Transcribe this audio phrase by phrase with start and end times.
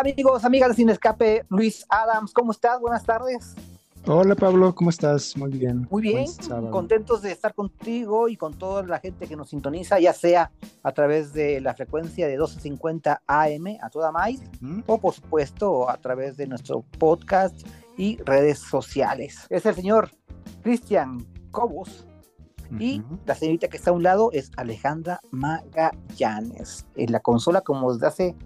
[0.00, 1.44] Hola, amigos, amigas de Sin Escape.
[1.50, 2.80] Luis Adams, ¿cómo estás?
[2.80, 3.54] Buenas tardes.
[4.06, 5.36] Hola Pablo, ¿cómo estás?
[5.36, 5.86] Muy bien.
[5.90, 6.24] Muy bien,
[6.70, 10.92] contentos de estar contigo y con toda la gente que nos sintoniza, ya sea a
[10.92, 14.36] través de la frecuencia de 1250 AM a toda más,
[14.86, 17.60] o por supuesto a través de nuestro podcast
[17.98, 19.46] y redes sociales.
[19.50, 20.12] Es el señor
[20.62, 22.06] Cristian Cobos,
[22.78, 26.86] y la señorita que está a un lado es Alejandra Magallanes.
[26.94, 28.36] En la consola como desde hace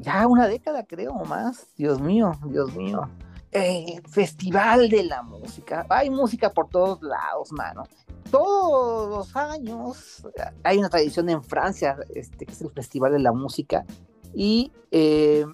[0.00, 1.66] ya una década creo más.
[1.76, 3.08] Dios mío, Dios mío.
[3.50, 5.86] Eh, festival de la música.
[5.90, 7.84] Hay música por todos lados, mano.
[8.30, 10.26] Todos los años
[10.64, 13.84] hay una tradición en Francia, este, que es el Festival de la Música.
[14.32, 15.44] Y eh,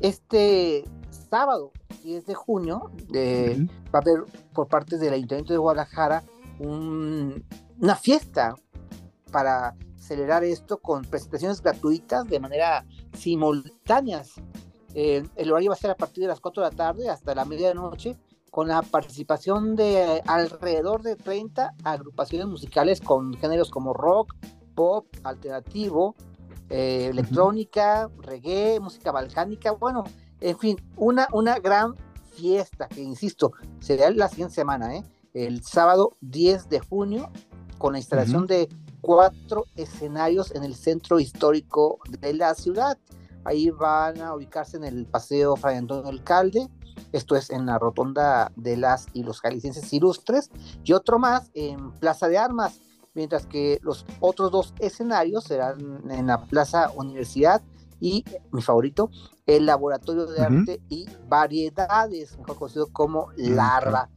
[0.00, 1.72] este sábado,
[2.04, 6.22] 10 de junio, va a haber por parte del Ayuntamiento de Guadalajara
[6.60, 8.54] una fiesta
[9.32, 9.74] para
[10.06, 12.84] celebrar esto con presentaciones gratuitas de manera
[13.16, 14.34] simultáneas
[14.98, 17.34] eh, el horario va a ser a partir de las 4 de la tarde hasta
[17.34, 18.16] la medianoche,
[18.50, 24.34] con la participación de alrededor de 30 agrupaciones musicales con géneros como rock,
[24.74, 26.14] pop, alternativo,
[26.70, 30.04] eh, electrónica, reggae, música balcánica, bueno,
[30.40, 31.94] en fin, una, una gran
[32.32, 35.04] fiesta que, insisto, será la siguiente semana, ¿eh?
[35.34, 37.30] el sábado 10 de junio,
[37.76, 38.70] con la instalación de
[39.00, 42.98] cuatro escenarios en el centro histórico de la ciudad.
[43.44, 46.68] Ahí van a ubicarse en el Paseo Fray Antonio Alcalde,
[47.12, 50.50] esto es en la rotonda de las y los jaliscienses ilustres,
[50.82, 52.80] y otro más en Plaza de Armas,
[53.14, 57.62] mientras que los otros dos escenarios serán en la Plaza Universidad
[58.00, 59.10] y mi favorito,
[59.46, 64.10] el Laboratorio de Arte y Variedades, mejor conocido como Larva.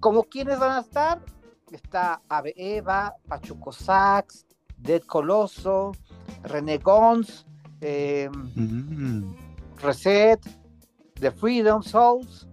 [0.00, 1.22] ¿Como quienes van a estar?
[1.74, 4.46] Está Ave Eva, Pachuco Sax,
[4.76, 5.90] Dead Coloso,
[6.44, 7.44] René Gons,
[7.80, 8.30] eh,
[9.82, 10.38] Reset,
[11.18, 12.46] The Freedom Souls,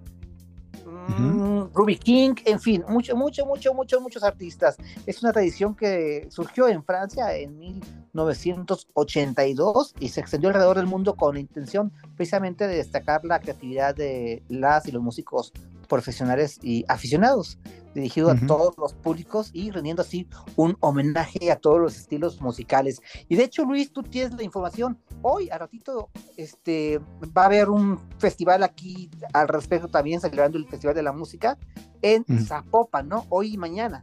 [0.85, 4.77] mm, Ruby King, en fin, mucho, mucho, mucho, muchos, muchos artistas.
[5.05, 7.79] Es una tradición que surgió en Francia en
[8.13, 13.95] 1982 y se extendió alrededor del mundo con la intención precisamente de destacar la creatividad
[13.95, 15.53] de las y los músicos
[15.91, 17.59] profesionales y aficionados,
[17.93, 23.01] dirigido a todos los públicos y rindiendo así un homenaje a todos los estilos musicales.
[23.27, 24.97] Y de hecho, Luis, tú tienes la información.
[25.21, 27.01] Hoy, a ratito, este,
[27.37, 31.57] va a haber un festival aquí al respecto también, celebrando el Festival de la Música
[32.01, 33.25] en Zapopan, ¿no?
[33.27, 34.01] Hoy y mañana.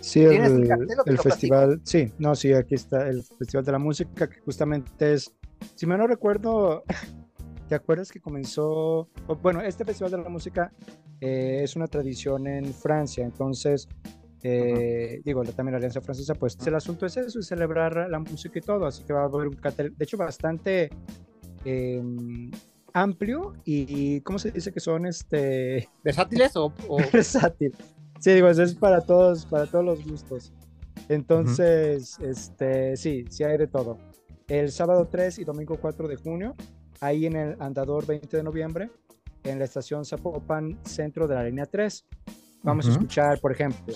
[0.00, 0.70] Sí, el,
[1.06, 5.34] el, festival, sí, no, sí, aquí está el Festival de la Música, que justamente es,
[5.74, 6.84] si me no recuerdo,
[7.68, 9.08] ¿te acuerdas que comenzó,
[9.42, 10.72] bueno, este Festival de la Música
[11.20, 13.88] eh, es una tradición en Francia, entonces,
[14.42, 18.58] eh, digo, también la Alianza Francesa, pues el asunto es eso, es celebrar la música
[18.58, 20.90] y todo, así que va a haber un cartel, de hecho, bastante
[21.64, 22.50] em,
[22.92, 25.06] amplio y, ¿cómo se dice que son?
[25.06, 26.72] este ¿Versátiles o...?
[27.12, 27.74] Versátil.
[28.20, 30.52] Sí, digo, es para todos, para todos los gustos.
[31.08, 33.98] Entonces, este, sí, sí hay de todo.
[34.48, 36.54] El sábado 3 y domingo 4 de junio,
[37.00, 38.90] ahí en el Andador 20 de noviembre,
[39.44, 42.04] en la estación Zapopan Centro de la línea 3.
[42.62, 43.94] Vamos a escuchar, por ejemplo,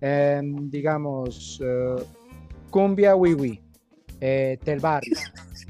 [0.00, 2.02] em, digamos, uh,
[2.70, 3.60] Cumbia Wiwi,
[4.20, 5.02] eh, Telbar.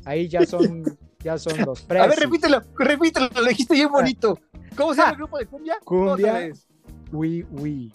[0.04, 0.84] Ahí ya son,
[1.18, 2.06] ya son los precios.
[2.06, 4.38] A ver, repítelo, repítelo, lo dijiste bien bonito.
[4.76, 5.78] ¿Cómo se llama el grupo de Cumbia?
[5.84, 6.52] Cumbia
[7.12, 7.92] Wiwi.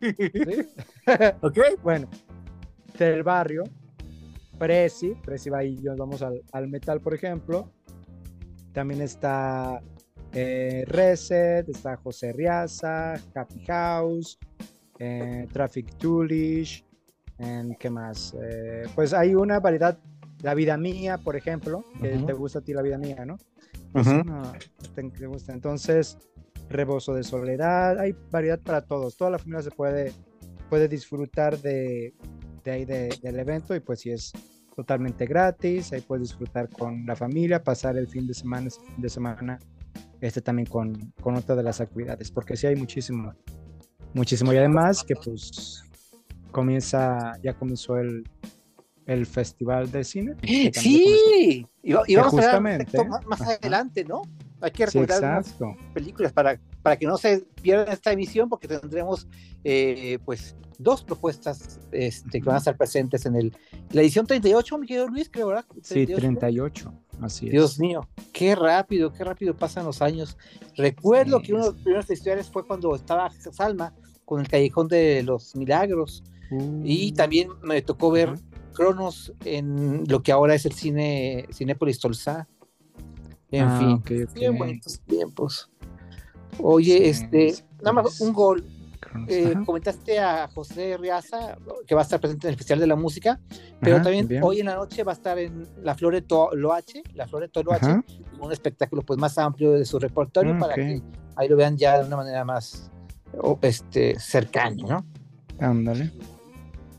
[0.00, 0.14] ¿Sí?
[1.40, 1.58] ok.
[1.82, 2.08] Bueno,
[2.98, 3.64] del barrio,
[4.58, 7.70] Prezi, Prezi va ahí, nos vamos al, al metal, por ejemplo.
[8.72, 9.82] También está
[10.32, 14.38] eh, Reset, está José Riaza, Happy House,
[14.98, 16.84] eh, Traffic Toolish,
[17.78, 18.36] ¿qué más?
[18.40, 19.98] Eh, pues hay una variedad,
[20.42, 23.38] La Vida Mía, por ejemplo, que te gusta a ti La Vida Mía, ¿no?
[23.92, 24.06] Pues
[24.94, 25.52] te, gusta.
[25.52, 26.16] Entonces,
[26.70, 30.12] Rebozo de Soledad, hay variedad para todos, toda la familia se puede,
[30.68, 32.14] puede disfrutar de,
[32.64, 34.32] de ahí del evento y pues si es
[34.74, 39.02] totalmente gratis, ahí puedes disfrutar con la familia, pasar el fin de semana, ese fin
[39.02, 39.58] de semana
[40.20, 43.32] este también con, con otra de las actividades, porque sí hay muchísimo,
[44.14, 44.52] muchísimo.
[44.52, 45.82] Y además que pues
[46.50, 48.24] comienza, ya comenzó el,
[49.06, 50.36] el Festival de Cine.
[50.72, 54.22] Sí, y, vamos a justamente, más, más adelante, ¿no?
[54.60, 55.52] Hay que recordar sí,
[55.94, 59.26] películas para, para que no se pierdan esta emisión, porque tendremos
[59.64, 63.56] eh, pues dos propuestas este, que van a estar presentes en el,
[63.92, 65.66] la edición 38, mi querido Luis, creo, ¿verdad?
[65.68, 67.52] 38, sí, 38, así es.
[67.52, 70.38] Dios mío, qué rápido, qué rápido pasan los años.
[70.76, 74.88] Recuerdo sí, que uno de los primeros festivales fue cuando estaba Salma con el Callejón
[74.88, 78.50] de los Milagros, uh, y también me tocó ver uh.
[78.72, 82.48] Cronos en lo que ahora es el cine Cinépolis Tolsá.
[83.50, 84.40] En ah, fin, okay, okay.
[84.40, 85.70] bien bonitos tiempos.
[86.58, 88.64] Oye, sí, este, sí, nada más un gol.
[89.26, 91.56] Eh, comentaste a José Riaza
[91.86, 93.40] que va a estar presente en el Festival de la Música,
[93.80, 94.42] pero Ajá, también bien.
[94.44, 98.02] hoy en la noche va a estar en la Floreto Loache, la Floreto Loache,
[98.38, 100.60] un espectáculo pues más amplio de su repertorio okay.
[100.60, 101.02] para que
[101.34, 102.90] ahí lo vean ya de una manera más
[103.62, 105.06] este, cercana, ¿no?
[105.58, 106.12] Ándale.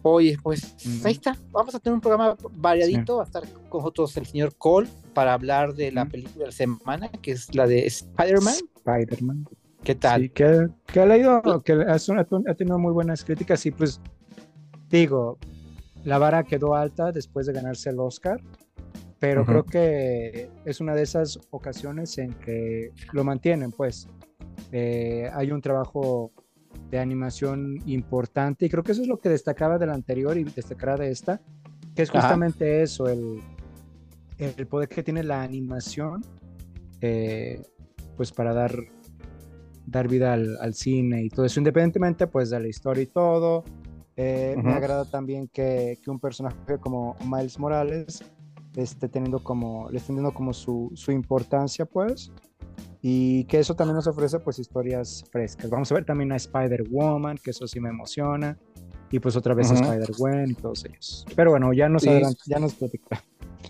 [0.04, 1.06] Oye, pues mm.
[1.06, 1.38] ahí está.
[1.52, 3.14] Vamos a tener un programa variadito.
[3.14, 3.18] Sí.
[3.18, 6.52] Va a estar con nosotros el señor Cole para hablar de la película de la
[6.52, 8.56] semana, que es la de Spider-Man.
[8.78, 9.46] Spider-Man.
[9.84, 10.22] ¿Qué tal?
[10.22, 14.00] Sí, que, que ha leído, que ha, ha tenido muy buenas críticas y pues
[14.90, 15.38] digo,
[16.04, 18.40] la vara quedó alta después de ganarse el Oscar,
[19.20, 19.48] pero uh -huh.
[19.48, 24.08] creo que es una de esas ocasiones en que lo mantienen, pues.
[24.72, 26.32] Eh, hay un trabajo
[26.92, 30.98] de animación importante y creo que eso es lo que destacaba del anterior y destacará
[30.98, 31.42] de esta,
[31.96, 32.84] que es justamente Ajá.
[32.84, 33.40] eso, el,
[34.38, 36.22] el poder que tiene la animación,
[37.00, 37.62] eh,
[38.18, 38.76] pues para dar
[39.86, 43.64] dar vida al, al, cine y todo eso, independientemente pues de la historia y todo.
[44.16, 44.64] Eh, uh -huh.
[44.64, 48.24] Me agrada también que, que, un personaje como Miles Morales
[48.76, 52.32] esté teniendo como, le esté teniendo como su, su, importancia pues
[53.02, 55.70] y que eso también nos ofrece pues historias frescas.
[55.70, 58.58] Vamos a ver también a Spider-Woman, que eso sí me emociona
[59.10, 59.82] y pues otra vez uh -huh.
[59.82, 61.26] Spider-Gwen y todos ellos.
[61.36, 62.10] Pero bueno, ya nos, sí.
[62.46, 63.26] ya nos platicamos.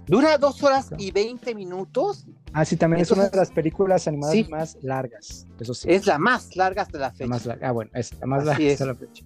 [0.06, 2.26] Dura dos horas y veinte minutos.
[2.54, 4.48] Ah, sí, también Entonces, es una de las películas animadas sí.
[4.50, 5.48] más largas.
[5.60, 5.90] Eso sí.
[5.90, 7.24] Es la más larga hasta la fecha.
[7.26, 7.70] La más larga.
[7.70, 8.74] Ah, bueno, es la más Así larga es.
[8.74, 9.26] hasta la fecha.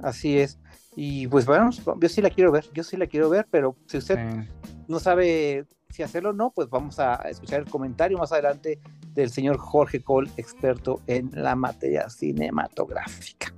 [0.00, 0.58] Así es.
[0.94, 1.70] Y pues bueno,
[2.00, 4.48] yo sí la quiero ver, yo sí la quiero ver, pero si usted eh.
[4.88, 8.80] no sabe si hacerlo o no, pues vamos a escuchar el comentario más adelante
[9.16, 13.52] del señor Jorge Cole, experto en la materia cinematográfica.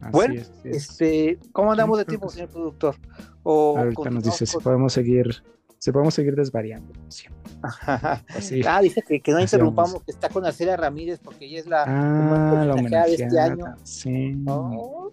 [0.00, 0.90] Así bueno, es, es.
[0.90, 2.96] Este, ¿cómo andamos sí, de tiempo, señor productor?
[3.42, 5.42] O Ahorita nos dice si podemos seguir
[5.78, 6.92] si podemos seguir desvariando.
[7.06, 8.60] Así.
[8.66, 11.84] Ah, dice que, que no interrumpamos, que está con Arcelia Ramírez porque ella es la,
[11.86, 13.76] ah, la de este año.
[13.84, 14.36] Sí.
[14.46, 15.12] Oh.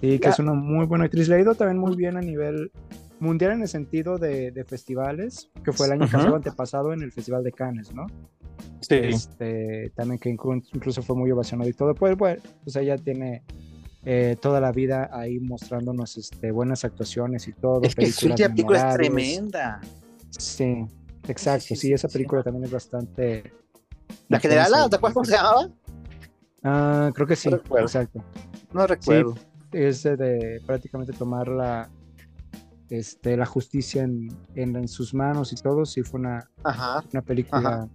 [0.00, 0.30] Sí, que ya.
[0.30, 1.28] es una muy buena actriz.
[1.28, 2.70] Le ha ido también muy bien a nivel
[3.20, 7.12] mundial en el sentido de, de festivales, que fue el año pasado, antepasado en el
[7.12, 8.06] Festival de Cannes, ¿no?
[8.80, 8.94] Sí.
[8.94, 11.94] Este, también que incluso fue muy ovacionado y todo.
[11.94, 13.42] Pues, bueno, pues ella tiene
[14.04, 17.82] eh, toda la vida ahí mostrándonos este, buenas actuaciones y todo.
[17.82, 19.80] Es que su película es tremenda.
[20.30, 20.86] Sí,
[21.26, 21.66] exacto.
[21.66, 22.44] Sí, sí, sí esa película sí.
[22.44, 23.52] también es bastante.
[24.28, 24.70] ¿La general?
[24.88, 25.68] ¿Te acuerdas cómo se llamaba?
[26.62, 28.24] Ah, creo que sí, no exacto.
[28.72, 29.34] No recuerdo.
[29.34, 29.42] Sí,
[29.72, 31.90] es de, de, prácticamente tomar la,
[32.90, 35.84] este, la justicia en, en, en, sus manos y todo.
[35.84, 37.88] Sí, fue una, ajá, una película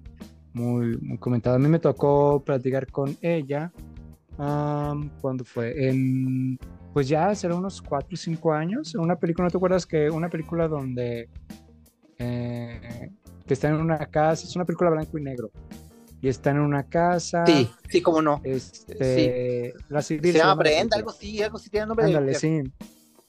[0.54, 1.56] muy, muy comentada.
[1.56, 3.72] A mí me tocó platicar con ella
[4.38, 5.90] Um, ¿Cuándo fue?
[5.90, 6.58] En,
[6.92, 8.96] pues ya será unos 4 o 5 años.
[8.96, 11.30] Una película, ¿no te acuerdas que una película donde
[12.18, 13.12] eh,
[13.46, 15.52] que está en una casa, es una película blanco y negro.
[16.22, 17.46] Y está en una casa.
[17.46, 18.40] Sí, sí, cómo no.
[18.44, 19.84] Este, sí.
[19.90, 20.32] La civil.
[20.32, 22.36] Se llama Brenda, algo así, algo así tiene nombre Ándale, de...
[22.36, 22.64] sí.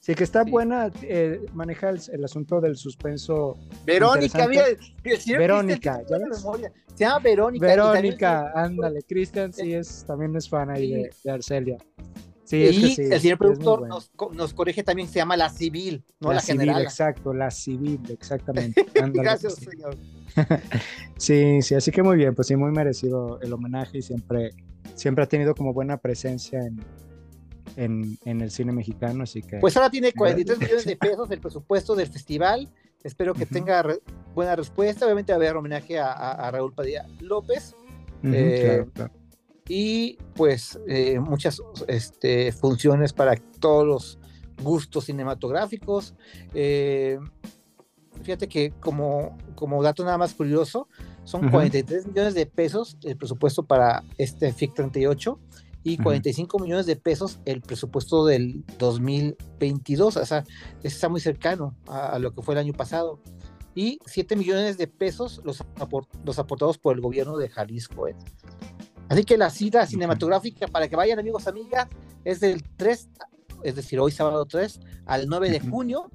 [0.05, 0.51] Sí, que está sí.
[0.51, 3.57] buena, eh, maneja el, el, asunto del suspenso.
[3.87, 4.65] Verónica, mira,
[5.39, 6.19] Verónica, ya
[6.95, 7.67] Se llama Verónica.
[7.67, 11.79] Verónica, ándale, Cristian sí es, también es fan ahí de, de, Arcelia.
[12.45, 13.95] Sí, y es que sí, el señor productor bueno.
[13.95, 16.83] nos, nos, corrige también, se llama la civil, no la, la civil, general.
[16.83, 18.85] Exacto, la civil, exactamente.
[19.03, 19.65] Ándale, Gracias, sí.
[19.65, 19.97] señor.
[21.17, 24.51] sí, sí, así que muy bien, pues sí, muy merecido el homenaje y siempre,
[24.97, 26.79] siempre ha tenido como buena presencia en,
[27.77, 29.59] en, en, el cine mexicano, así que...
[29.59, 32.71] Pues ahora tiene 43 millones de pesos el presupuesto del festival,
[33.03, 33.53] espero que uh -huh.
[33.53, 34.01] tenga re
[34.35, 37.75] buena respuesta, obviamente va a haber homenaje a, a, a Raúl Padilla López,
[38.23, 39.13] uh -huh, eh, claro, claro.
[39.69, 44.19] y pues eh, muchas este, funciones para todos los
[44.63, 46.15] gustos cinematográficos.
[46.55, 47.19] Eh,
[48.23, 50.89] fíjate que como, como dato nada más curioso,
[51.25, 51.53] son uh -huh.
[51.53, 55.39] 43 millones de pesos el presupuesto para este FIC 38
[55.85, 56.63] y 45 uh -huh.
[56.65, 60.45] millones de pesos el presupuesto del 2022, o sea,
[60.83, 63.21] está muy cercano a, a, lo que fue el año pasado.
[63.77, 68.07] Y 7 millones de pesos los, aport los aportados por el gobierno de Jalisco.
[68.09, 68.17] ¿eh?
[69.09, 71.89] Así que la cita cinematográfica para que vayan amigos, amigas,
[72.25, 73.09] es del 3,
[73.65, 76.11] es decir, hoy sábado 3 al 9 de junio.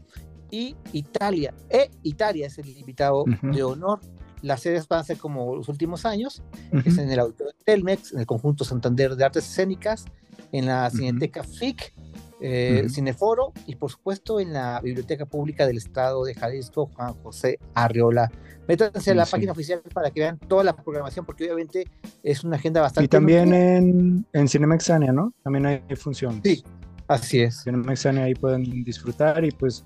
[0.51, 1.53] y Italia.
[1.69, 3.99] E Italia es el invitado de honor.
[4.41, 6.43] Las sedes van a ser como los últimos años.
[6.85, 10.05] Es en el Auditorio Telmex, en el Conjunto Santander de Artes Escénicas,
[10.51, 11.93] en la Cineteca FIC,
[12.41, 12.93] eh, Ujú.
[12.93, 18.31] Cineforo y por supuesto en la Biblioteca Pública del Estado de Jalisco, Juan José Arriola.
[18.67, 19.31] Métanse a la Sí.
[19.31, 21.85] página oficial para que vean toda la programación, porque obviamente
[22.23, 23.05] es una agenda bastante.
[23.05, 25.33] Y también en, en Cinemexania, ¿no?
[25.43, 26.41] También hay funciones.
[26.43, 26.63] Sí.
[27.07, 27.63] Así es.
[27.63, 29.83] Cinemexania ahí pueden disfrutar y pues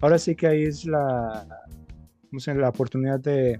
[0.00, 1.46] ahora sí que ahí es la,
[2.30, 3.58] la oportunidad de,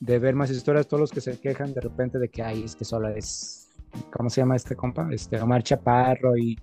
[0.00, 2.76] de ver más historias, todos los que se quejan de repente de que ay, es
[2.76, 3.68] que solo es,
[4.12, 5.08] ¿cómo se llama este compa?
[5.10, 6.58] Este Omar Chaparro y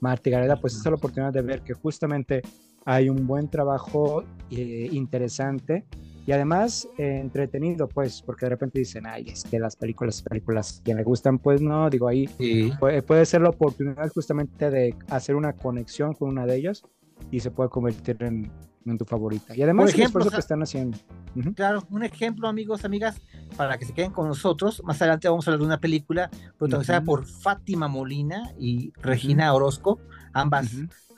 [0.00, 2.42] Marta Gareda, pues esta es la oportunidad de ver que justamente
[2.84, 5.86] hay un buen trabajo eh, interesante
[6.26, 10.80] y además eh, entretenido, pues, porque de repente dicen, ay, es que las películas, películas,
[10.84, 12.70] quien le gustan, pues no, digo, ahí Sí.
[12.80, 16.82] puede, puede ser la oportunidad justamente de hacer una conexión con una de ellas
[17.30, 18.50] y se puede convertir en,
[18.86, 19.56] en tu favorita.
[19.56, 20.98] Y además Por ejemplo, que están haciendo.
[21.36, 21.54] Ujú.
[21.54, 23.20] Claro, un ejemplo, amigos, amigas,
[23.56, 24.82] para que se queden con nosotros.
[24.84, 27.06] Más adelante vamos a hablar de una película protagonizada Ujú.
[27.06, 29.98] por Fátima Molina y Regina Orozco,
[30.32, 30.70] ambas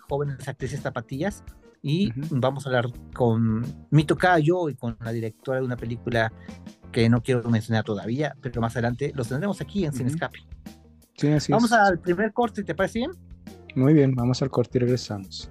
[0.09, 1.43] jóvenes actrices zapatillas.
[1.83, 2.41] Y Ujú.
[2.41, 6.33] vamos a hablar con mi tocayo y con la directora de una película
[6.91, 10.15] que no quiero mencionar todavía, pero más adelante los tendremos aquí en Sin Ujú.
[10.15, 10.39] Escape.
[11.17, 11.79] Sí, así Vamos es.
[11.79, 13.11] al primer corte, ¿te parece bien?
[13.75, 15.51] Muy bien, vamos al corte y regresamos.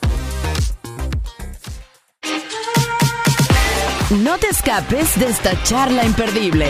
[4.11, 6.67] No te escapes de esta charla imperdible.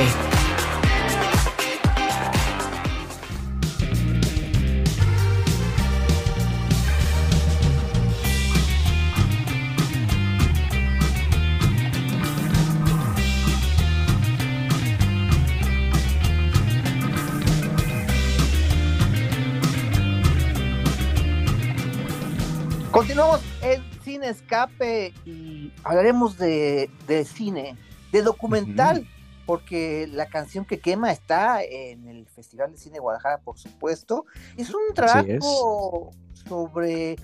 [22.92, 27.78] Continuamos en Cine Escape y hablaremos de, de cine,
[28.12, 29.08] de documental,
[29.46, 34.26] porque la canción que quema está en el Festival de Cine de Guadalajara, por supuesto.
[34.58, 36.12] Es un trabajo
[36.48, 37.16] sobre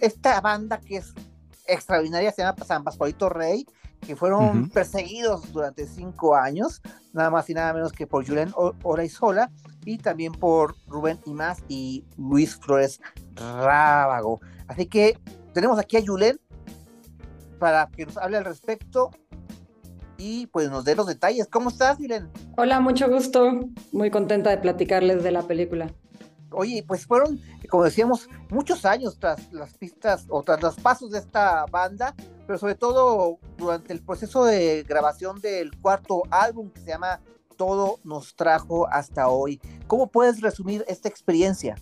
[0.00, 1.14] esta banda que es
[1.66, 3.66] extraordinaria, se llama San Pascualito Rey,
[4.00, 6.80] que fueron perseguidos durante cinco años,
[7.12, 9.50] nada más y nada menos que por Julián Oraizola
[9.84, 13.00] y también por Rubén Imaz y Luis Flores
[13.34, 14.40] Rábago.
[14.68, 15.18] Así que
[15.52, 16.40] tenemos aquí a Julen
[17.58, 19.10] para que nos hable al respecto
[20.16, 21.48] y pues nos dé los detalles.
[21.48, 22.30] ¿Cómo estás, Julen?
[22.56, 23.60] Hola, mucho gusto.
[23.92, 25.92] Muy contenta de platicarles de la película.
[26.52, 31.20] Oye, pues fueron, como decíamos, muchos años tras las pistas o tras los pasos de
[31.20, 32.14] esta banda,
[32.46, 37.20] pero sobre todo durante el proceso de grabación del cuarto álbum que se llama
[37.56, 39.60] Todo nos trajo hasta hoy.
[39.86, 41.76] ¿Cómo puedes resumir esta experiencia?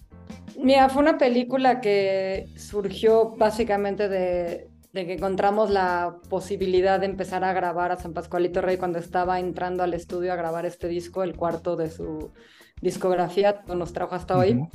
[0.60, 7.44] Mira, fue una película que surgió básicamente de, de que encontramos la posibilidad de empezar
[7.44, 11.22] a grabar a San Pascualito Rey cuando estaba entrando al estudio a grabar este disco,
[11.22, 12.32] el cuarto de su
[12.80, 14.68] discografía, que nos trajo hasta hoy.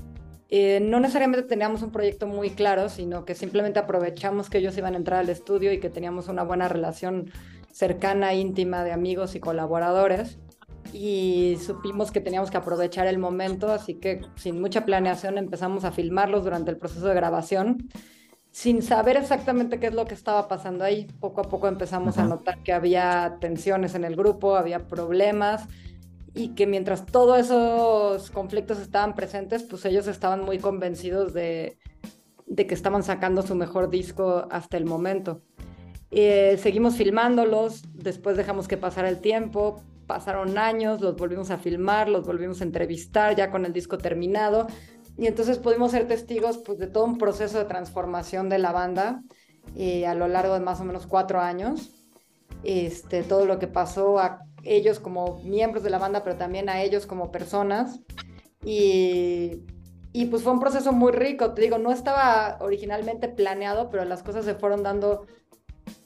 [0.50, 4.94] Eh, no necesariamente teníamos un proyecto muy claro, sino que simplemente aprovechamos que ellos iban
[4.94, 7.32] a entrar al estudio y que teníamos una buena relación
[7.72, 10.38] cercana, íntima de amigos y colaboradores.
[10.92, 15.92] Y supimos que teníamos que aprovechar el momento, así que sin mucha planeación empezamos a
[15.92, 17.90] filmarlos durante el proceso de grabación,
[18.52, 21.08] sin saber exactamente qué es lo que estaba pasando ahí.
[21.20, 22.30] Poco a poco empezamos a Ajá.
[22.30, 25.68] notar que había tensiones en el grupo, había problemas
[26.36, 31.78] y que mientras todos esos conflictos estaban presentes, pues ellos estaban muy convencidos de,
[32.46, 35.42] de que estaban sacando su mejor disco hasta el momento.
[36.12, 42.10] Eh, seguimos filmándolos, después dejamos que pasara el tiempo, pasaron años, los volvimos a filmar,
[42.10, 44.68] los volvimos a entrevistar ya con el disco terminado
[45.18, 49.22] y entonces pudimos ser testigos pues, de todo un proceso de transformación de la banda
[49.76, 51.92] eh, a lo largo de más o menos cuatro años.
[52.64, 56.82] Este, todo lo que pasó a ellos como miembros de la banda, pero también a
[56.82, 58.00] ellos como personas.
[58.64, 59.64] Y,
[60.14, 64.24] y pues fue un proceso muy rico, te digo, no estaba originalmente planeado, pero las
[64.24, 65.28] cosas se fueron dando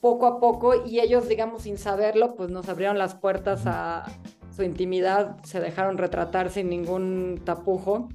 [0.02, 4.06] poco a poco y ellos, digamos, sin saberlo, pues nos abrieron las puertas a
[4.56, 8.10] su intimidad, se dejaron retratar sin ningún tapujo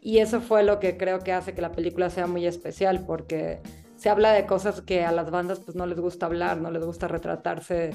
[0.00, 3.60] Y eso fue lo que creo que hace que la película sea muy especial, porque
[3.96, 6.84] se habla de cosas que a las bandas pues no les gusta hablar, no les
[6.84, 7.90] gusta retratarse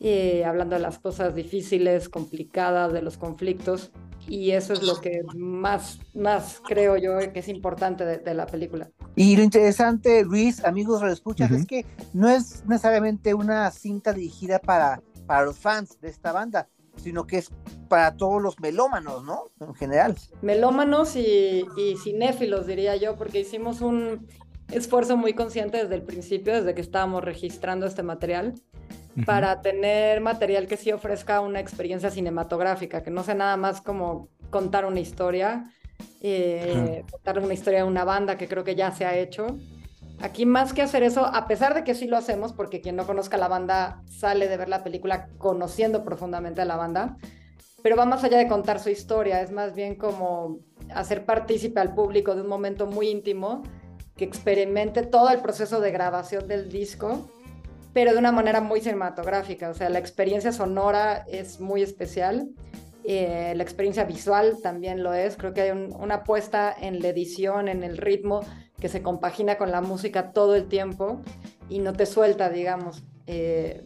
[0.00, 3.90] eh, hablando de las cosas difíciles, complicadas, de los conflictos.
[4.28, 8.90] Y eso es lo que más, más creo yo que es importante de, la película.
[9.16, 14.58] Y lo interesante, Luis, amigos lo escuchas, es que no es necesariamente una cinta dirigida
[14.58, 17.50] para, para los fans de esta banda, sino que es
[17.88, 19.50] para todos los melómanos, ¿no?
[19.60, 20.16] En general.
[20.42, 24.26] Melómanos y, y cinéfilos, diría yo, porque hicimos un
[24.70, 28.54] esfuerzo muy consciente desde el principio, desde que estábamos registrando este material,
[29.24, 34.28] para tener material que sí ofrezca una experiencia cinematográfica, que no sea nada más como
[34.50, 35.72] contar una historia,
[36.20, 39.58] eh, contar una historia de una banda, que creo que ya se ha hecho.
[40.20, 43.06] Aquí más que hacer eso, a pesar de que sí lo hacemos, porque quien no
[43.06, 47.16] conozca la banda sale de ver la película conociendo profundamente a la banda,
[47.82, 50.58] pero va más allá de contar su historia, es más bien como
[50.92, 53.62] hacer partícipe al público de un momento muy íntimo
[54.16, 57.30] que experimente todo el proceso de grabación del disco,
[57.92, 59.70] pero de una manera muy cinematográfica.
[59.70, 62.48] O sea, la experiencia sonora es muy especial.
[63.04, 65.36] Eh, la experiencia visual también lo es.
[65.36, 68.40] Creo que hay una apuesta en la edición, en el ritmo,
[68.78, 71.22] que se compagina con la música todo el tiempo
[71.68, 73.02] y no te suelta, digamos.
[73.26, 73.84] Eh,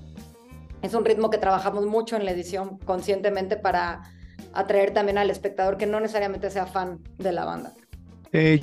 [0.83, 4.03] es un ritmo que trabajamos mucho en la edición conscientemente para
[4.53, 7.73] atraer también al espectador que no necesariamente sea fan de la banda.
[8.35, 8.61] Eh,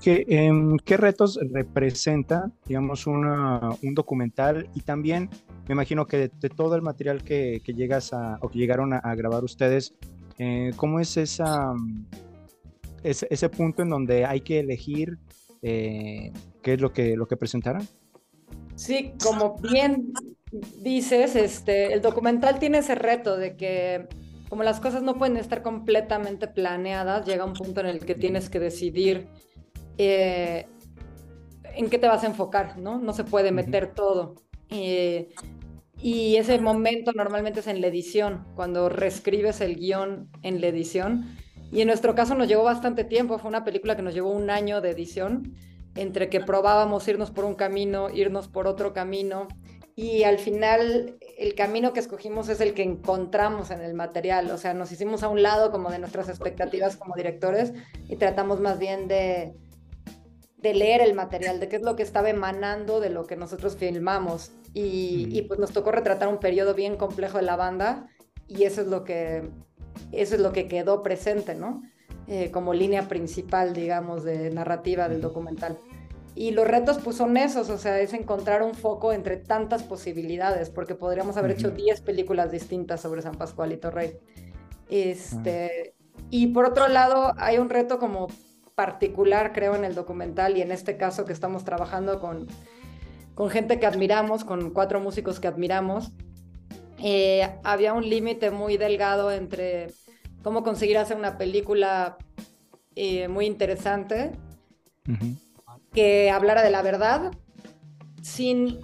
[0.00, 4.68] ¿qué, em, ¿qué, retos representa, digamos, un documental?
[4.74, 5.30] Y también
[5.68, 9.44] me imagino que de, todo el material que, llegas a, o que llegaron a, grabar
[9.44, 9.94] ustedes,
[10.38, 11.44] eh, ¿cómo es ese,
[13.04, 15.16] ese, punto en donde hay que elegir
[15.62, 17.86] eh, qué es lo que, lo que presentarán?
[18.74, 20.12] Sí, como bien
[20.82, 24.08] dices, este, el documental tiene ese reto de que
[24.54, 28.48] como las cosas no pueden estar completamente planeadas, llega un punto en el que tienes
[28.48, 29.26] que decidir
[29.98, 30.68] eh,
[31.74, 33.00] en qué te vas a enfocar, ¿no?
[33.00, 34.36] No se puede meter todo.
[34.70, 35.30] Eh,
[36.00, 41.36] y ese momento normalmente es en la edición, cuando reescribes el guion en la edición.
[41.72, 44.50] Y en nuestro caso nos llevó bastante tiempo, fue una película que nos llevó un
[44.50, 45.52] año de edición,
[45.96, 49.48] entre que probábamos irnos por un camino, irnos por otro camino,
[49.96, 54.58] y al final el camino que escogimos es el que encontramos en el material, o
[54.58, 57.72] sea, nos hicimos a un lado como de nuestras expectativas como directores
[58.08, 59.54] y tratamos más bien de,
[60.64, 63.76] de leer el material, de qué es lo que estaba emanando de lo que nosotros
[63.76, 68.08] filmamos y, pues nos tocó retratar un periodo bien complejo de la banda
[68.48, 69.48] y eso es lo que,
[70.10, 71.82] eso es lo que quedó presente, ¿no?
[72.26, 75.78] Eh, como línea principal, digamos, de narrativa del documental.
[76.36, 80.68] Y los retos pues son esos, o sea, es encontrar un foco entre tantas posibilidades,
[80.68, 84.18] porque podríamos haber hecho 10 películas distintas sobre San Pascual y Torrey.
[84.90, 85.94] Este,
[86.30, 88.28] Y por otro lado, hay un reto como
[88.74, 92.48] particular, creo, en el documental y en este caso que estamos trabajando con,
[93.34, 96.10] con gente que admiramos, con cuatro músicos que admiramos.
[96.98, 99.92] Eh, había un límite muy delgado entre
[100.42, 102.16] cómo conseguir hacer una película
[102.96, 104.32] eh, muy interesante
[105.94, 107.30] que hablara de la verdad
[108.22, 108.80] sin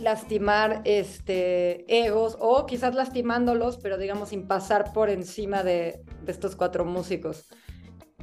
[0.00, 6.84] lastimar este, egos o quizás lastimándolos, pero digamos sin pasar por encima de, estos cuatro
[6.84, 7.48] músicos.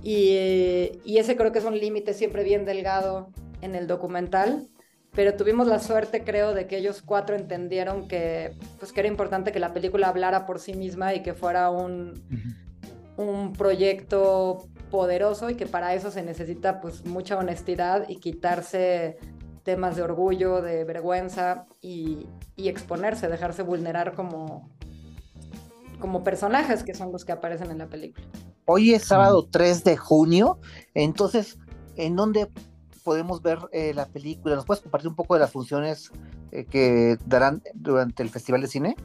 [0.01, 0.35] Y,
[1.05, 3.31] ese creo que es un límite siempre bien delgado
[3.61, 4.67] en el documental,
[5.11, 9.51] pero tuvimos la suerte, creo, de que ellos cuatro entendieron que, pues, que era importante
[9.51, 12.13] que la película hablara por sí misma y que fuera un,
[13.15, 19.17] un proyecto poderoso y que para eso se necesita pues mucha honestidad y quitarse
[19.63, 22.27] temas de orgullo, de vergüenza y,
[22.57, 24.69] exponerse, dejarse vulnerar como,
[25.99, 28.23] como personajes que son los que aparecen en la película.
[28.65, 30.59] Hoy es sábado 3 de junio,
[30.93, 31.57] entonces,
[31.95, 32.47] ¿en dónde
[33.03, 34.53] podemos ver eh, la película?
[34.53, 36.11] ¿Nos puedes compartir un poco de las funciones
[36.51, 38.95] eh, que darán durante el Festival de Cine?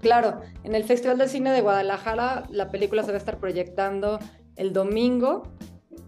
[0.00, 4.20] Claro, en el Festival de Cine de Guadalajara la película se va a estar proyectando
[4.58, 5.44] el domingo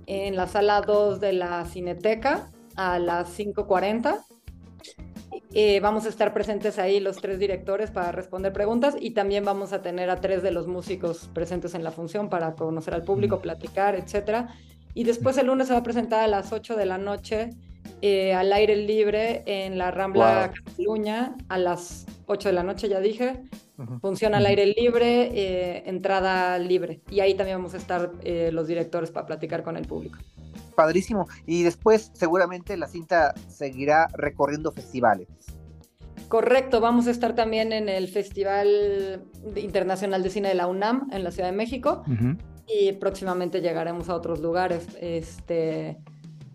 [0.06, 4.18] en la sala 2 de la Cineteca a las 5.40.
[5.52, 9.72] Eh, vamos a estar presentes ahí los tres directores para responder preguntas y también vamos
[9.72, 13.40] a tener a tres de los músicos presentes en la función para conocer al público,
[13.40, 14.48] platicar, etc.
[14.94, 17.50] Y después el lunes se va a presentar a las 8 de la noche
[18.02, 23.00] eh, al aire libre en la Rambla Cataluña a las 8 de la noche, ya
[23.00, 23.42] dije.
[24.00, 27.00] Funciona al aire libre, eh, entrada libre.
[27.10, 30.18] Y ahí también vamos a estar eh, los directores para platicar con el público.
[30.74, 31.26] Padrísimo.
[31.46, 35.28] Y después seguramente la cinta seguirá recorriendo festivales.
[36.28, 39.24] Correcto, vamos a estar también en el Festival
[39.56, 42.04] Internacional de Cine de la UNAM en la Ciudad de México.
[42.66, 44.86] y próximamente llegaremos a otros lugares.
[45.00, 45.98] Este,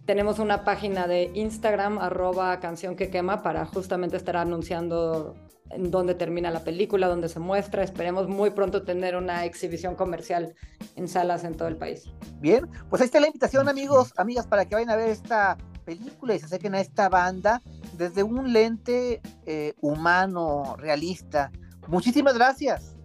[0.05, 5.35] tenemos una página de Instagram, arroba canción que quema, para justamente estar anunciando
[5.71, 7.83] en dónde termina la película, dónde se muestra.
[7.83, 10.53] Esperemos muy pronto tener una exhibición comercial
[10.95, 12.03] en salas en todo el país.
[12.39, 16.35] Bien, pues ahí está la invitación, amigos, amigas, para que vayan a ver esta película
[16.35, 17.61] y se acerquen a esta banda
[17.97, 21.51] desde un lente eh, humano, realista.
[21.87, 22.95] Muchísimas gracias.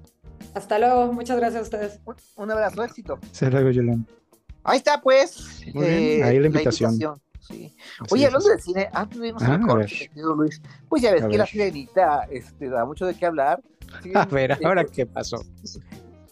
[0.54, 2.00] Hasta luego, muchas gracias a ustedes.
[2.04, 3.18] Un, un abrazo, éxito.
[3.32, 4.19] Se luego, Yolanda.
[4.64, 5.60] Ahí está, pues.
[5.74, 6.98] Muy bien, ahí la invitación.
[7.40, 7.74] sí.
[8.00, 11.12] Así Oye, hablando así del cine, antes de irnos Ah, a corte, Luis, pues ya
[11.12, 13.60] ves A que la sirenita este, da mucho de qué hablar.
[14.02, 15.38] Sí, A ver, eh, ahora qué pasó.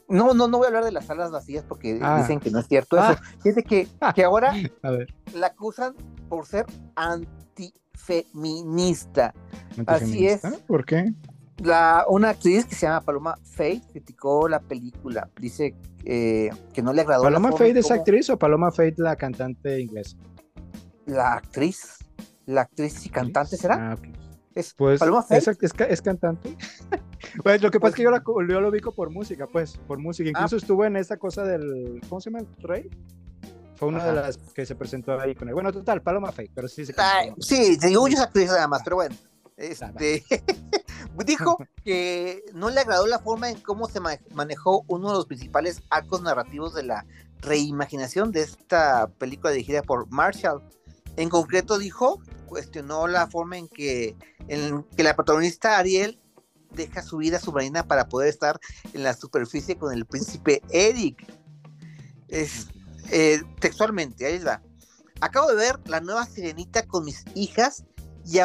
[0.09, 2.21] No, no, no voy a habar de las salas vacías porque Ah.
[2.21, 3.07] dicen que no es cierto eso.
[3.11, 3.21] Ah.
[3.43, 5.13] Fíjate que, que ahora A ver.
[5.35, 5.95] la acusan
[6.29, 6.65] por ser
[6.97, 9.35] antifeminista.
[9.87, 10.45] Así es.
[10.45, 10.67] ¿Antifeminista?
[10.67, 11.13] ¿Por qué?
[11.59, 15.29] La, una actriz que se llama Paloma Faith criticó la película.
[15.41, 17.25] Dice eh, que no le agradó.
[17.25, 20.17] ¿Paloma Faith es actriz o Paloma Faith la cantante inglesa?
[21.07, 21.97] La actriz.
[22.47, 23.91] La actriz y cantante, ¿será?
[23.91, 24.07] Ah, ok.
[24.55, 25.49] Es Pues Paloma Faith.
[25.49, 26.57] es, es ca- es cantante.
[27.43, 29.99] pues lo que pasa es que yo, la, yo lo ubico por música, pues, por
[29.99, 30.29] música.
[30.31, 30.59] Incluso Ah.
[30.59, 32.01] estuvo en esta cosa del.
[32.09, 32.45] ¿Cómo se llama?
[32.57, 32.91] ¿El Rey?
[33.77, 35.55] Fue una de las que se presentó ahí con él.
[35.55, 38.83] Bueno, total, Paloma Faith, pero sí se Ay, sí, según yo es actriz nada más,
[38.83, 39.15] pero bueno.
[39.59, 40.25] Este,
[41.27, 45.27] dijo que no le agradó la forma en cómo se ma- manejó uno de los
[45.27, 47.05] principales arcos narrativos de la
[47.41, 50.63] reimaginación de esta película dirigida por Marshall.
[51.17, 54.17] En concreto dijo, cuestionó la forma en que,
[54.47, 56.21] en que la protagonista Ariel
[56.71, 58.61] deja su vida submarina para poder estar
[58.93, 61.27] en la superficie con el príncipe Eric.
[62.29, 62.69] Es,
[63.11, 64.63] eh, textualmente, ahí va.
[65.21, 67.85] Acabo de ver la nueva sirenita con mis hijas
[68.25, 68.39] y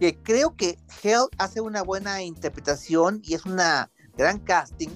[0.00, 4.88] aunque creo que Hell hace una buena interpretación y es una gran casting,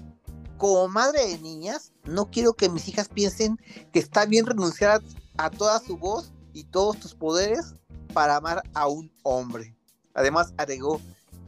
[0.56, 3.58] como madre de niñas, no quiero que mis hijas piensen
[3.92, 5.02] que está bien renunciar
[5.36, 7.74] a, a toda su voz y todos tus poderes
[8.14, 9.76] para amar a un hombre.
[10.14, 11.00] Además agregó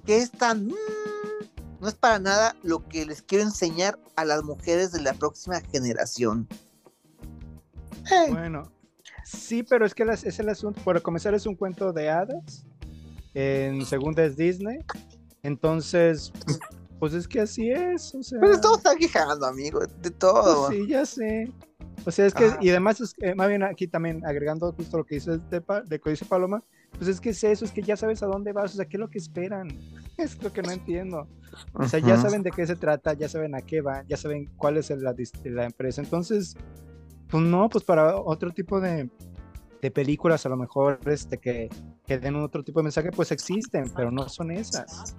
[0.04, 0.66] que es tan...
[0.66, 0.74] mm,
[1.80, 5.60] no es para nada lo que les quiero enseñar a las mujeres de la próxima
[5.62, 6.46] generación.
[8.10, 8.70] Eh, Bueno,
[9.24, 10.80] sí, pero es que las- es el asunto.
[10.82, 12.66] Por comenzar, es un cuento de hadas.
[13.38, 14.78] En segunda es Disney.
[15.42, 16.32] Entonces,
[16.98, 18.14] pues es que así es.
[18.14, 20.70] O sea, Pero estamos aquí quejando, amigo, de pues todo.
[20.70, 21.52] sí, ya sé.
[22.06, 22.58] O sea, es que, Ah.
[22.62, 26.00] y además, es que, más bien aquí también, agregando justo lo que dice, de, de
[26.00, 28.72] que dice Paloma, pues es que es eso, es que ya sabes a dónde vas,
[28.72, 29.68] o sea, ¿qué es lo que esperan?
[30.16, 31.28] Es lo que no entiendo.
[31.74, 34.46] O sea, ya saben de qué se trata, ya saben a qué va, ya saben
[34.56, 36.00] cuál es la, la empresa.
[36.00, 36.56] Entonces,
[37.28, 39.10] pues no, pues para otro tipo de,
[39.80, 41.68] de películas, a lo mejor este, que,
[42.06, 45.16] que den otro tipo de mensaje, pues existen, pero no son esas.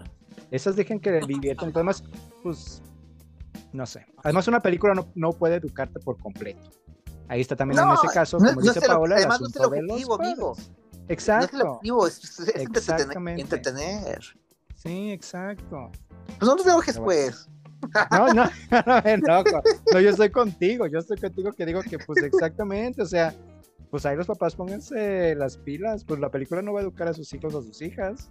[0.51, 1.71] Esas dejen que diviertan.
[1.73, 2.03] Además,
[2.43, 2.81] pues,
[3.73, 4.05] no sé.
[4.23, 6.71] Además, una película no, no puede educarte por completo.
[7.27, 9.65] Ahí está también en ese caso, como no dice Paola, el además no es el
[9.65, 10.53] objetivo, amigo.
[10.53, 10.69] padres.
[10.69, 11.71] No es el Exacto.
[11.71, 12.07] objetivo.
[12.07, 13.41] es, es entretener, Exactamente.
[13.41, 14.19] entretener.
[14.75, 15.91] Sí, exacto.
[16.39, 17.49] Pues no te enojes, pues.
[18.11, 18.43] No, no,
[19.27, 19.43] no.
[19.93, 23.33] No, yo estoy contigo, yo estoy contigo que digo que pues exactamente, o sea,
[23.91, 27.13] pues ahí los papás pónganse las pilas, pues la película no va a educar a
[27.13, 28.29] sus hijos o a sus hijas.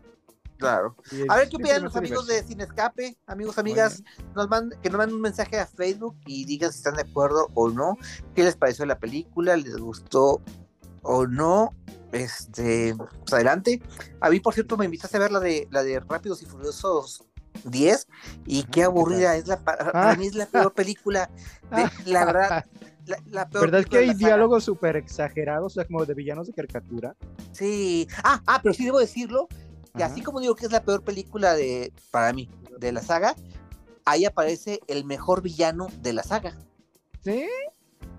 [0.59, 0.97] Claro.
[1.29, 2.43] A ver qué opinan los amigos de.
[2.43, 4.03] Sin Escape, amigos, amigas,
[4.35, 7.49] nos manden- que nos manden un mensaje a Facebook y digan si están de acuerdo
[7.55, 7.99] o no,
[8.35, 10.41] qué les pareció la película, les gustó
[11.03, 11.71] o no.
[12.13, 13.83] Este, pues adelante.
[14.21, 17.23] A mí, por cierto, me invitaste a ver la de la de Rápidos y Furiosos
[17.65, 18.07] 10
[18.47, 20.17] y Ah, qué ¿qué aburrida es la pa- para Ah.
[20.17, 21.29] mí es la peor película
[21.71, 22.65] de, la verdad
[23.07, 26.53] la, la peor ¿Verdad que hay diálogos súper exagerados, o sea, como de villanos de
[26.53, 27.17] caricatura?
[27.53, 28.07] Sí.
[28.25, 29.49] Ah, ah, pero sí debo decirlo
[29.97, 30.13] que Ajá.
[30.13, 33.35] así como digo que es la peor película de, para mí, de la saga,
[34.05, 36.55] ahí aparece el mejor villano de la saga.
[37.23, 37.47] ¿Sí?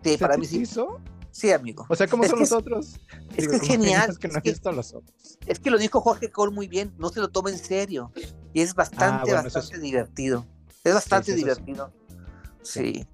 [0.03, 0.61] Sí, ¿Se para te mí sí.
[0.61, 0.99] hizo?
[1.31, 1.85] Sí, amigo.
[1.87, 2.99] O sea, ¿cómo Es son que los es- otros?
[3.31, 4.09] Es Digo, que es genial.
[4.09, 5.37] es que no es, que, visto los otros.
[5.45, 8.11] es que lo dijo Jorge Cole muy bien, no se lo toma en serio.
[8.53, 10.45] Y es bastante, bueno, eso bastante divertido.
[10.83, 11.43] Es bastante sí, eso sí.
[11.43, 11.93] divertido.
[12.63, 13.07] Sí,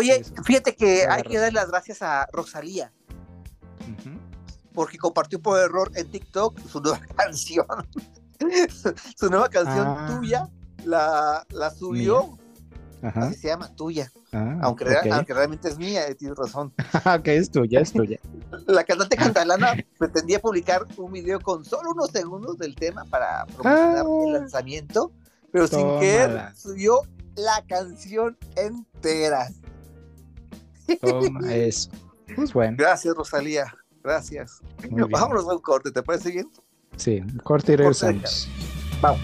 [0.00, 0.22] sí.
[0.44, 2.92] fíjate que hay que dar las gracias a Rosalía,
[4.72, 7.66] porque compartió por error en TikTok su nueva canción.
[9.16, 10.06] su nueva canción Ah.
[10.18, 10.48] tuya
[10.84, 12.38] la, la subió.
[13.02, 13.24] Ajá.
[13.26, 14.12] Así se llama, tuya.
[14.32, 16.72] Ah, Aunque, realmente es mía, eh, tienes razón.
[17.04, 18.18] ok, es tuya, es tuya.
[18.66, 24.04] La cantante catalana pretendía publicar un video con solo unos segundos del tema para promocionar
[24.06, 24.24] Ah.
[24.26, 25.10] el lanzamiento,
[25.50, 27.00] pero sin querer subió
[27.34, 29.48] la canción entera.
[31.00, 31.90] Toma eso.
[32.34, 33.74] Pues bueno, Gracias, Rosalía.
[34.02, 34.60] Gracias.
[34.90, 36.50] Vámonos a un corte, ¿te parece bien?
[36.96, 38.48] Sí, corte y regresamos.
[39.00, 39.20] Vamos.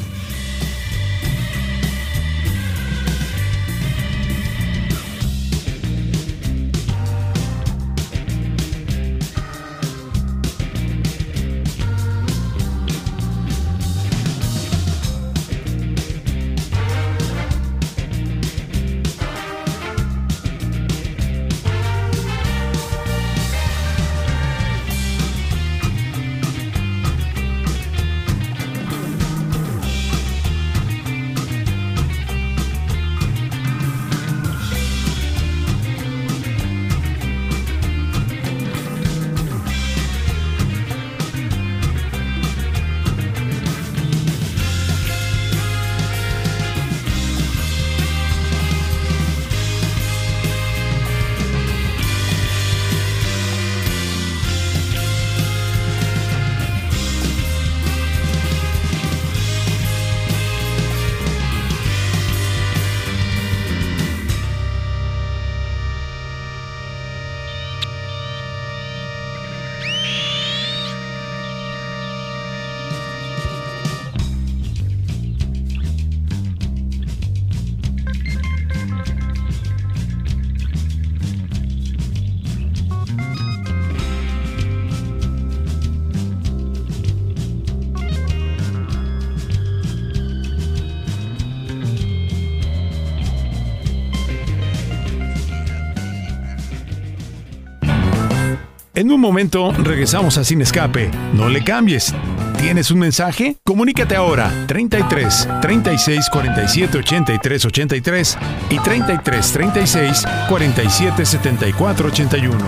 [98.99, 101.09] En un momento regresamos a Sin Escape.
[101.33, 102.13] No le cambies.
[102.59, 103.57] ¿Tienes un mensaje?
[103.65, 108.39] Comunícate ahora 33 36 47 83 83
[108.71, 112.59] y 33 36 47 74 81.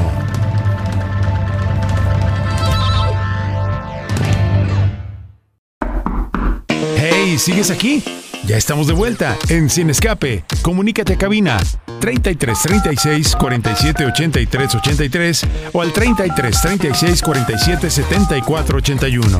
[6.96, 8.04] Hey, ¿sigues aquí?
[8.46, 10.44] Ya estamos de vuelta en Sin Escape.
[10.62, 11.59] Comunícate a cabina
[12.00, 19.38] 33 36 47 83 83 o al 33 36 47 74 81.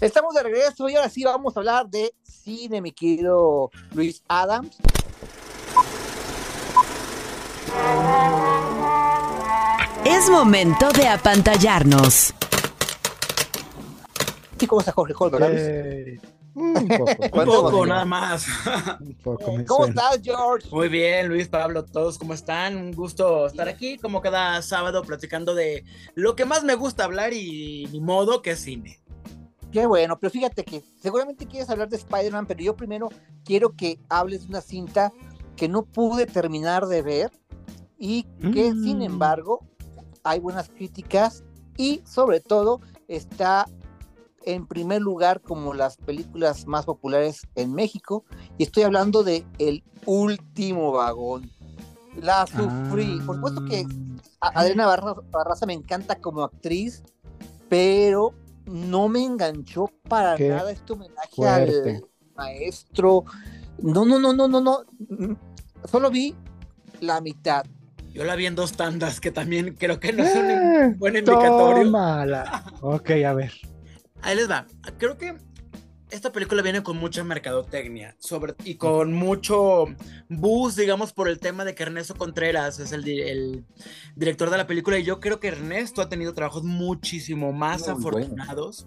[0.00, 4.70] Estamos de regreso y ahora sí vamos a hablar de cine, mi querido Luis Adams.
[10.06, 12.34] Es momento de apantallarnos.
[14.60, 15.42] ¿Y cómo está Jorge Holber?
[15.56, 16.20] Eh,
[16.54, 17.04] un poco.
[17.22, 18.46] Un ¿Cuánto poco, nada más.
[19.00, 20.02] Un poco ¿Cómo suena.
[20.02, 20.68] estás, George?
[20.70, 22.76] Muy bien, Luis, Pablo, todos, ¿cómo están?
[22.76, 27.32] Un gusto estar aquí, como cada sábado, platicando de lo que más me gusta hablar
[27.32, 29.00] y ni modo que es cine.
[29.72, 33.08] Qué bueno, pero fíjate que seguramente quieres hablar de Spider-Man, pero yo primero
[33.44, 35.12] quiero que hables de una cinta
[35.56, 37.30] que no pude terminar de ver
[37.96, 38.82] y que, Mm.
[38.82, 39.60] sin embargo,
[40.24, 41.44] hay buenas críticas
[41.76, 43.66] y, sobre todo, está
[44.44, 48.24] en primer lugar como las películas más populares en México.
[48.58, 51.50] Y estoy hablando de El último vagón.
[52.20, 53.20] La sufrí.
[53.24, 53.84] Por supuesto que
[54.40, 54.48] Ah.
[54.54, 57.02] a- Adriana Barra- Barraza me encanta como actriz,
[57.68, 58.32] pero
[58.66, 61.96] no me enganchó para Qué nada este homenaje fuerte.
[61.96, 62.04] al
[62.36, 63.24] maestro.
[63.82, 64.78] No, no, no, no, no, no.
[65.90, 66.34] Solo vi
[67.00, 67.64] la mitad.
[68.12, 71.16] Yo la vi en dos tandas, que también creo que no es un Eh, buen
[71.16, 71.84] indicatorio.
[71.84, 72.64] Tómala.
[72.80, 73.52] Ok, a ver.
[74.22, 74.66] Ahí les va.
[74.98, 75.34] Creo que
[76.10, 79.84] esta película viene con mucha mercadotecnia sobre, y con mucho
[80.28, 83.64] buzz, digamos, por el tema de que Ernesto Contreras es el, di- el
[84.16, 88.02] director de la película y yo creo que Ernesto ha tenido trabajos muchísimo más Muy
[88.02, 88.18] bueno.
[88.18, 88.86] afortunados.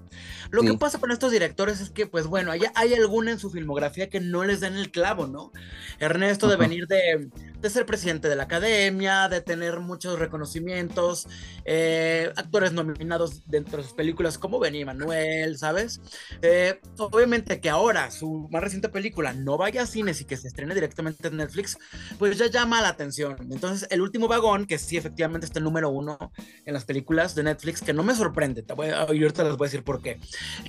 [0.51, 0.67] Lo Sí.
[0.67, 4.09] que pasa con estos directores es que, pues bueno, hay, hay alguna en su filmografía
[4.09, 5.53] que no les dan el clavo, ¿no?
[5.99, 7.29] Ernesto de venir de,
[7.63, 11.27] de ser presidente de la academia, de tener muchos reconocimientos,
[11.63, 16.01] eh, actores nominados dentro de sus películas como Benny Manuel, ¿sabes?
[16.41, 20.49] Eh, obviamente que ahora su más reciente película no vaya a cines y que se
[20.49, 21.77] estrene directamente en Netflix,
[22.19, 23.37] pues ya llama la atención.
[23.49, 26.17] Entonces, El último vagón, que sí efectivamente está el número uno
[26.65, 29.67] en las películas de Netflix, que no me sorprende, te voy a, ahorita les voy
[29.67, 30.19] a decir por qué.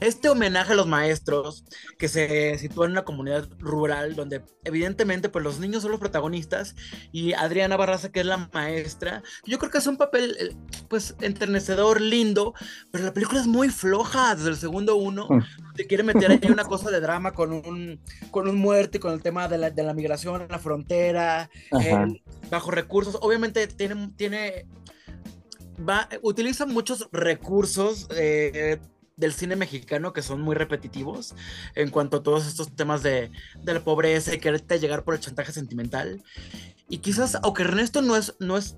[0.00, 1.64] Este homenaje a los maestros,
[1.98, 6.76] que se sitúa en una comunidad rural donde evidentemente pues los niños son los protagonistas
[7.12, 10.56] y Adriana Barraza que es la maestra, yo creo que es un papel eh,
[10.88, 12.54] pues enternecedor, lindo,
[12.90, 15.28] pero la película es muy floja desde el segundo uno,
[15.74, 19.12] te quiere meter ahí una cosa de drama con un, con un muerto y con
[19.12, 24.66] el tema de la, de la migración la frontera, el bajo recursos, obviamente tiene, tiene
[25.78, 28.78] va, utiliza muchos recursos eh,
[29.16, 31.34] del cine mexicano que son muy repetitivos
[31.74, 33.30] en cuanto a todos estos temas de,
[33.62, 36.22] de la pobreza y quererte llegar por el chantaje sentimental.
[36.88, 38.76] Y quizás, aunque Ernesto no es, no es,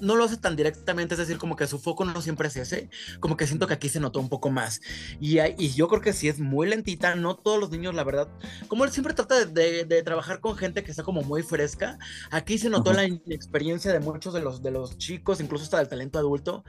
[0.00, 2.90] no lo hace tan directamente, es decir, como que su foco no siempre es ese,
[3.20, 4.80] como que siento que aquí se notó un poco más.
[5.20, 8.28] Y, y yo creo que sí es muy lentita, no todos los niños, la verdad,
[8.68, 11.98] como él siempre trata de, de- de trabajar con gente que está como muy fresca,
[12.30, 13.02] aquí se notó Ajá.
[13.02, 16.64] la inexperiencia de muchos de los, de los chicos, incluso hasta del talento adulto,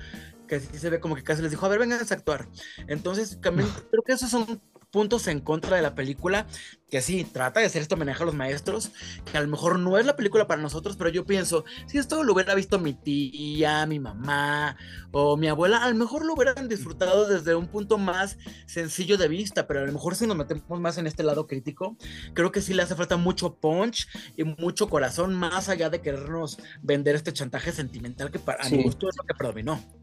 [0.52, 2.50] que sí se ve como que casi les dijo, a ver, vengan a actuar.
[2.88, 4.62] Entonces, también creo que esos son
[4.92, 6.46] puntos en contra de la película,
[6.90, 8.92] que sí, trata de hacer este homenaje a los maestros,
[9.32, 12.22] que a lo mejor no es la película para nosotros, pero yo pienso, si esto
[12.26, 14.76] lo hubiera visto mi tía, mi mamá
[15.14, 19.30] o mi abuela, a lo mejor lo hubieran disfrutado desde un punto más sencillo de
[19.30, 21.96] vista, pero a lo mejor si nos metemos más en este lado crítico,
[22.34, 26.58] creo que sí le hace falta mucho punch y mucho corazón, más allá de querernos
[26.82, 28.84] vender este chantaje sentimental que para a mi Sí.
[28.84, 30.01] gusto es lo que predominó.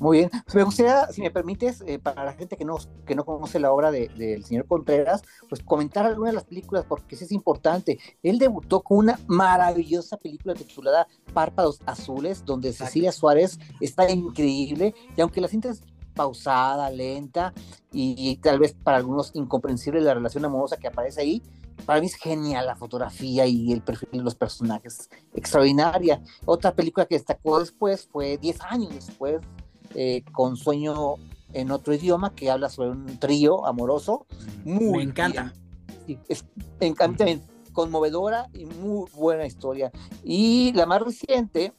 [0.00, 0.30] Muy bien.
[0.46, 3.60] Pues me gustaría, si me permites, eh, para la gente que no, que no conoce
[3.60, 7.32] la obra de- del señor Contreras, pues comentar algunas de las películas, porque sí es
[7.32, 7.98] importante.
[8.22, 15.20] Él debutó con una maravillosa película titulada Párpados Azules, donde Cecilia Suárez está increíble, y
[15.20, 15.82] aunque la cinta es
[16.14, 17.52] pausada, lenta,
[17.92, 21.42] y, y tal vez para algunos incomprensible la relación amorosa que aparece ahí,
[21.86, 26.22] para mí es genial la fotografía y el perfil de los personajes, extraordinaria.
[26.44, 29.40] Otra película que destacó después fue 10 años después,
[29.94, 31.16] eh, con Sueño
[31.52, 34.26] en otro idioma, que habla sobre un trío amoroso.
[34.64, 35.52] Muy Me encanta.
[36.06, 36.44] Sí, es,
[36.80, 39.90] me encanta también, conmovedora y muy buena historia.
[40.22, 41.72] Y la más reciente,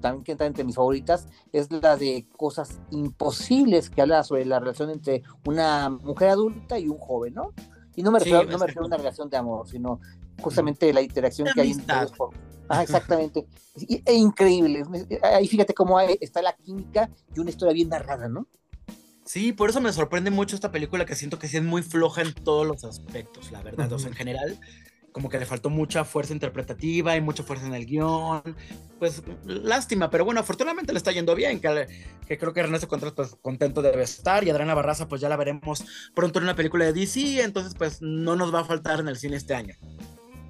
[0.00, 4.60] también que entra entre mis favoritas, es la de Cosas Imposibles, que habla sobre la
[4.60, 7.52] relación entre una mujer adulta y un joven, ¿no?
[7.96, 10.00] Y no me Sí, refiero, no me refiero a una relación de amor, sino
[10.40, 12.30] justamente la interacción De que hay entre por,
[12.68, 13.46] Ah, exactamente.
[14.04, 14.82] E increíble.
[15.22, 18.46] Ahí fíjate cómo está la química y una historia bien narrada, ¿no?
[19.24, 22.22] Sí, por eso me sorprende mucho esta película que siento que sí es muy floja
[22.22, 23.92] en todos los aspectos, la verdad.
[23.92, 24.58] O sea, en general,
[25.12, 28.42] como que le faltó mucha fuerza interpretativa y mucha fuerza en el guion.
[28.98, 31.86] Pues lástima, pero bueno, afortunadamente le está yendo bien, que,
[32.26, 35.36] que creo que Ernesto Contreras pues contento debe estar y Adriana Barraza pues ya la
[35.36, 39.08] veremos pronto en una película de DC, entonces pues no nos va a faltar en
[39.08, 39.74] el cine este año.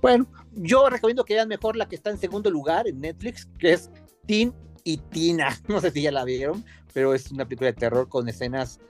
[0.00, 3.72] Bueno, yo recomiendo que vean mejor la que está en segundo lugar en Netflix, que
[3.72, 3.90] es
[4.26, 4.52] Tin
[4.84, 5.58] y Tina.
[5.68, 8.80] No sé si ya la vieron, pero es una película de terror con escenas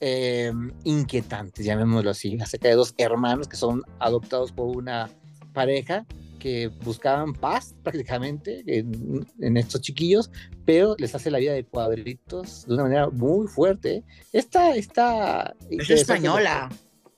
[0.00, 0.52] eh,
[0.84, 5.10] inquietantes, llamémoslo así, acerca de dos hermanos que son adoptados por una
[5.52, 6.06] pareja
[6.38, 10.30] que buscaban paz prácticamente en, en estos chiquillos,
[10.64, 14.04] pero les hace la vida de cuadritos de una manera muy fuerte.
[14.32, 16.68] Esta, esta Es española.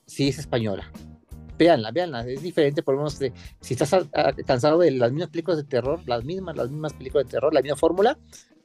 [0.07, 0.91] Sí, es española.
[1.61, 5.11] Véanla, véanla, es diferente, por lo menos de- si estás a- a- cansado de las
[5.11, 8.17] mismas películas de terror, las mismas, las mismas películas de terror, la misma fórmula,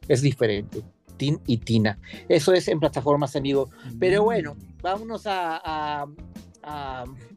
[0.09, 0.83] es diferente.
[1.19, 1.99] Tin y Tina.
[2.27, 3.69] Eso es en plataformas, amigo.
[4.01, 6.07] Pero bueno, vámonos a, a-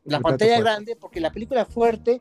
[0.06, 0.62] la pantalla fuerte.
[0.72, 2.20] grande, porque la película fuerte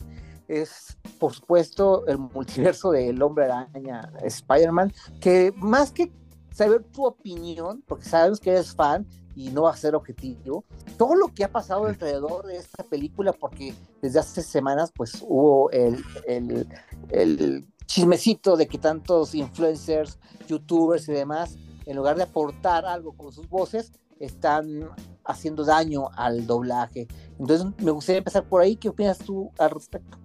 [0.49, 6.11] es, por supuesto, el multiverso del hombre araña Spider-Man, que más que
[6.53, 9.07] saber tu opinión, porque sabemos que eres fan
[9.39, 10.65] y no va a ser objetivo,
[10.97, 13.73] todo lo que ha pasado alrededor de esta película, porque
[14.03, 16.67] desde hace semanas pues hubo el, el,
[17.11, 23.33] el chismecito de que tantos influencers, youtubers y demás, en lugar de aportar algo con
[23.33, 24.91] sus voces, están
[25.25, 27.07] haciendo daño al doblaje.
[27.39, 28.75] Entonces me gustaría empezar por ahí.
[28.75, 30.19] ¿Qué opinas tú al respecto?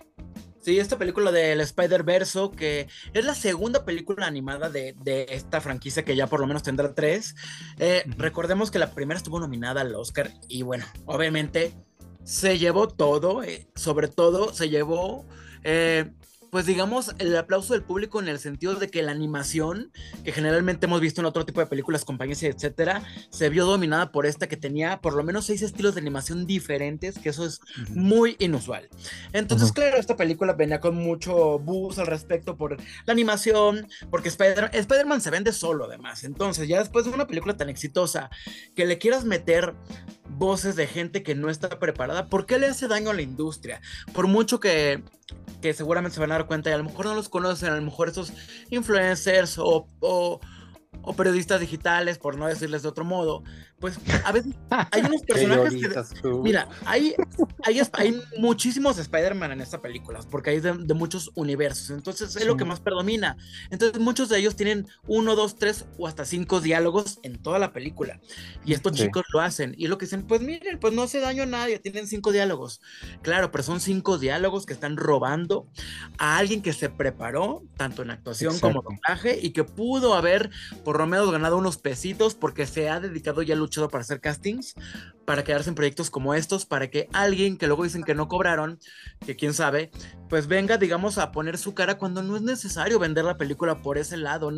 [0.63, 6.05] Sí, esta película del Spider-Verse, que es la segunda película animada de, de esta franquicia
[6.05, 7.35] que ya por lo menos tendrá tres.
[7.79, 11.73] Eh, Recordemos que la primera estuvo nominada al Oscar y bueno, obviamente
[12.23, 15.25] se llevó todo, eh, sobre todo se llevó,
[15.65, 16.13] eh,
[16.53, 19.91] pues digamos, el aplauso del público en el sentido de que la animación,
[20.23, 24.11] que generalmente hemos visto en otro tipo de películas, compañías y etcétera, se vio dominada
[24.11, 27.59] por esta que tenía por lo menos seis estilos de animación diferentes, que eso es
[27.89, 28.87] muy inusual.
[29.31, 34.69] Entonces, claro, esta película venía con mucho buzz al respecto por la animación, porque Spider-
[34.73, 36.23] Spider-Man se vende solo además.
[36.23, 38.29] Entonces, ya después de una película tan exitosa,
[38.75, 39.73] que le quieras meter
[40.29, 43.81] voces de gente que no está preparada, ¿por qué le hace daño a la industria?
[44.13, 45.03] Por mucho que,
[45.61, 47.75] que seguramente se van a dar cuenta y a lo mejor no los conocen, a
[47.75, 48.33] lo mejor esos
[48.69, 50.39] influencers o, o-
[51.05, 53.43] o periodistas digitales, por no decirles de otro modo,
[53.83, 54.53] pues a veces
[54.91, 55.73] hay unos personajes
[56.21, 56.29] que...
[56.41, 57.13] Mira, hay,
[57.65, 62.45] hay, hay muchísimos Spider-Man en esta película, porque hay de, de muchos universos, entonces es
[62.45, 62.59] lo Sí.
[62.59, 63.35] que más predomina.
[63.71, 67.73] Entonces muchos de ellos tienen uno, dos, tres o hasta cinco diálogos en toda la
[67.73, 68.21] película.
[68.63, 69.03] Y estos Sí.
[69.03, 69.75] chicos lo hacen.
[69.77, 72.79] Y lo que dicen, pues miren, pues no hace daño a nadie, tienen cinco diálogos.
[73.21, 75.67] Claro, pero son cinco diálogos que están robando
[76.19, 78.95] a alguien que se preparó, tanto en actuación como Exacto.
[79.09, 80.51] doblaje, y que pudo haber
[80.85, 83.55] por lo menos ganado unos pesitos porque se ha dedicado y ha
[83.89, 84.75] para hacer castings,
[85.25, 88.79] para quedarse en proyectos como estos, para que alguien que luego dicen que no cobraron,
[89.25, 89.91] que quién sabe,
[90.29, 93.97] pues venga, digamos, a poner su cara cuando no es necesario vender la película por
[93.97, 94.51] ese lado.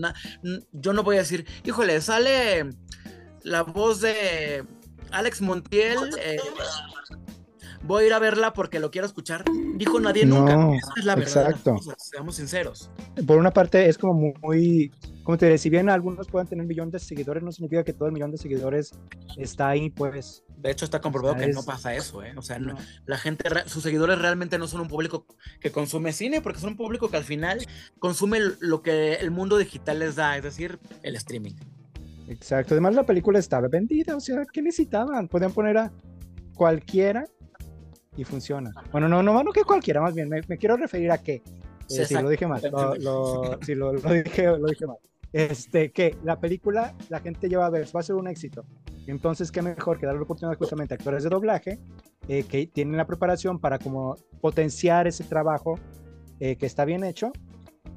[0.71, 2.69] Yo no voy a decir, híjole, sale
[3.43, 4.65] la voz de
[5.11, 5.97] Alex Montiel.
[6.19, 6.37] eh,
[7.85, 9.43] Voy a ir a verla porque lo quiero escuchar.
[9.75, 10.53] Dijo nadie No, nunca.
[10.77, 11.49] Esa es la verdad.
[11.49, 11.73] exacto.
[11.75, 12.89] cosas, Seamos sinceros.
[13.27, 14.91] Por una parte es como muy, muy
[15.23, 17.93] como te diré, si bien algunos pueden tener un millón de seguidores, no significa que
[17.93, 18.91] todo el millón de seguidores
[19.37, 20.43] está ahí, pues.
[20.57, 22.33] De hecho, está comprobado que es- no pasa eso, ¿eh?
[22.37, 22.79] O sea, no- no.
[23.05, 25.25] la gente, sus seguidores realmente no son un público
[25.59, 27.65] que consume cine, porque son un público que al final
[27.99, 31.53] consume lo que el mundo digital les da, es decir, el streaming.
[32.27, 32.73] Exacto.
[32.73, 35.27] Además, la película estaba vendida, o sea, ¿qué necesitaban?
[35.27, 35.91] Podían poner a
[36.55, 37.25] cualquiera
[38.17, 38.71] y funciona.
[38.91, 42.05] Bueno, no, no, no que cualquiera, más bien, me, me quiero referir a que, eh,
[42.05, 44.97] sí, lo dije mal, lo, lo- sí, lo, lo dije, lo dije mal.
[45.33, 48.63] Este, que la película la gente lleva a ver, va a ser un éxito.
[49.05, 51.77] Entonces, qué mejor que darle la oportunidad justamente a actores de doblaje
[52.27, 55.77] eh, que tienen la preparación para como potenciar ese trabajo
[56.39, 57.31] eh, que está bien hecho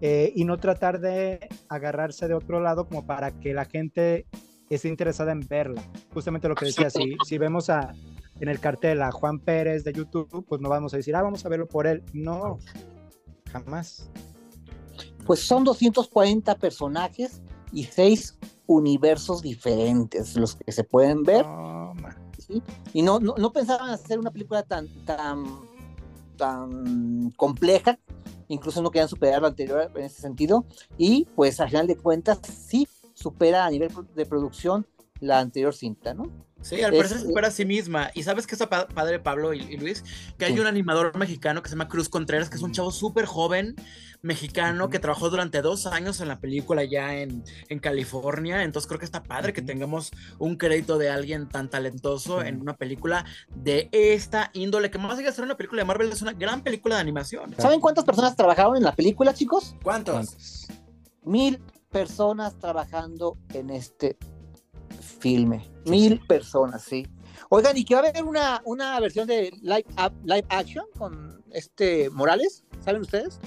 [0.01, 4.27] eh, y no tratar de agarrarse de otro lado como para que la gente
[4.69, 5.83] esté interesada en verla.
[6.13, 7.95] Justamente lo que decía, si, si vemos a,
[8.41, 11.45] en el cartel a Juan Pérez de YouTube, pues no vamos a decir, ah, vamos
[11.45, 12.03] a verlo por él.
[12.13, 12.59] No,
[13.51, 14.11] jamás.
[15.27, 21.45] Pues son 240 personajes y seis universos diferentes los que se pueden ver.
[22.93, 25.45] Y no, no, no pensaban hacer una película tan, tan,
[26.37, 27.99] tan compleja,
[28.47, 30.65] incluso no querían superar la anterior en ese sentido,
[30.97, 34.87] y pues al final de cuentas sí supera a nivel de producción
[35.21, 36.49] la anterior cinta, ¿no?
[36.61, 38.11] Sí, al parecer se supera a sí misma.
[38.15, 40.05] Y sabes que está padre, Pablo y, Luis,
[40.37, 43.27] que hay un animador mexicano que se llama Cruz Contreras, que es un chavo súper
[43.27, 43.77] joven
[44.23, 48.65] mexicano que trabajó durante dos años en la película ya en, en California.
[48.65, 52.77] Entonces creo que está padre que tengamos un crédito de alguien tan talentoso en una
[52.77, 56.33] película de esta índole, que más allá de ser una película de Marvel, es una
[56.33, 57.55] gran película de animación.
[57.57, 59.77] ¿Saben cuántas personas trabajaron en la película, chicos?
[59.85, 60.67] ¿Cuántos?
[61.23, 61.61] Mil
[61.91, 64.19] personas trabajando en este
[65.21, 65.65] filme.
[65.87, 67.07] Mil personas, sí.
[67.51, 69.87] Oigan, ¿y que va a haber una, una versión de live,
[70.25, 72.65] live action con este Morales?
[72.85, 73.41] ¿Saben ustedes?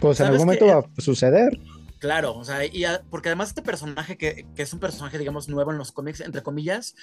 [0.00, 1.58] Pues en algún momento va a suceder.
[2.02, 5.70] Claro, o sea, y porque además este personaje que, que, es un personaje, digamos, nuevo
[5.70, 6.96] en los cómics, entre comillas,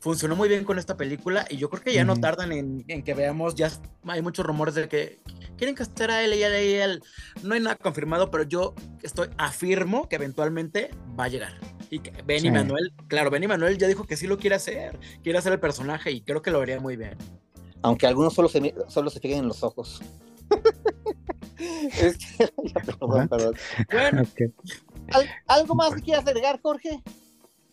[0.00, 3.02] funcionó muy bien con esta película y yo creo que ya no tardan en, en,
[3.02, 3.70] que veamos, ya
[4.06, 5.18] hay muchos rumores de que
[5.58, 7.02] quieren castar a él y a él y a él.
[7.42, 10.90] No hay nada confirmado, pero yo estoy, afirmo que eventualmente
[11.20, 11.52] va a llegar.
[11.90, 15.38] Y que Benny Manuel, claro, Benny Manuel ya dijo que sí lo quiere hacer, quiere
[15.38, 17.16] hacer el personaje y creo que lo haría muy bien.
[17.82, 20.02] Aunque algunos solo se, solo se fijen en los ojos.
[23.00, 23.54] perdón, perdón.
[23.90, 24.22] Bueno,
[25.46, 27.02] ¿algo más que quieras agregar, Jorge?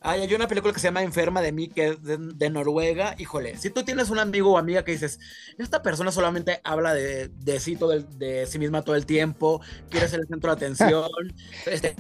[0.04, 3.16] hay una película que se llama Enferma de mí, que es de, Noruega.
[3.18, 5.18] Híjole, si tú tienes un amigo o amiga que dices,
[5.58, 10.10] esta persona solamente habla de, de sí, todo de sí misma todo el tiempo, quiere
[10.10, 11.10] ser el centro de atención,
[11.66, 11.96] este,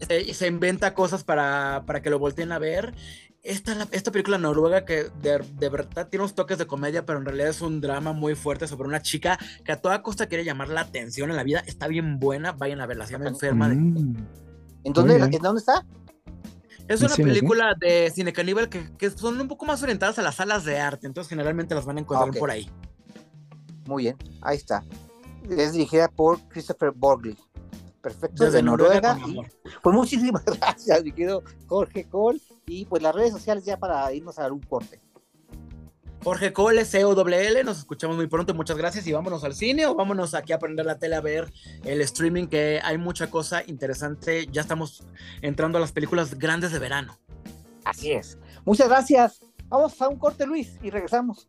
[0.00, 2.94] este, se inventa cosas para, para, que lo volteen a ver.
[3.42, 7.24] Esta, esta película noruega que de, de, verdad tiene unos toques de comedia, pero en
[7.24, 10.68] realidad es un drama muy fuerte sobre una chica que a toda costa quiere llamar
[10.68, 11.62] la atención en la vida.
[11.66, 13.68] Está bien buena, vayan a verla, se llama Enferma.
[13.68, 13.76] De...
[13.76, 14.26] Mm.
[14.84, 15.86] ¿En dónde, ¿En dónde está?
[16.88, 20.36] Es una película de cine caníbal que, que, son un poco más orientadas a las
[20.36, 22.70] salas de arte, entonces generalmente las van a encontrar por ahí.
[23.86, 24.82] Muy bien, ahí está.
[25.50, 27.36] Es dirigida por Christopher Borgley.
[28.02, 29.18] Perfecto, desde, Noruega.
[29.82, 32.40] pues muchísimas gracias, mi querido Jorge Cole.
[32.66, 35.00] Y pues las redes sociales ya para irnos a dar un corte.
[36.22, 40.34] Jorge Cole, COWL, nos escuchamos muy pronto, muchas gracias y vámonos al cine o vámonos
[40.34, 41.50] aquí a prender la tele a ver
[41.84, 45.06] el streaming, que hay mucha cosa interesante, ya estamos
[45.42, 47.16] entrando a las películas grandes de verano.
[47.84, 48.36] Así es.
[48.64, 49.40] Muchas gracias.
[49.68, 51.48] Vamos a un corte, Luis, y regresamos.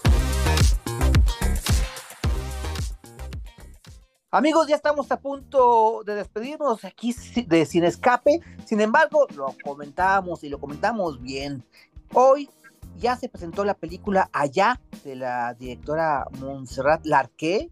[4.33, 7.13] Amigos, ya estamos a punto de despedirnos aquí
[7.47, 8.39] de Sin Escape.
[8.65, 11.65] Sin embargo, lo comentábamos y lo comentamos bien.
[12.13, 12.49] Hoy
[12.95, 17.71] ya se presentó la película Allá de la directora Montserrat Larqué,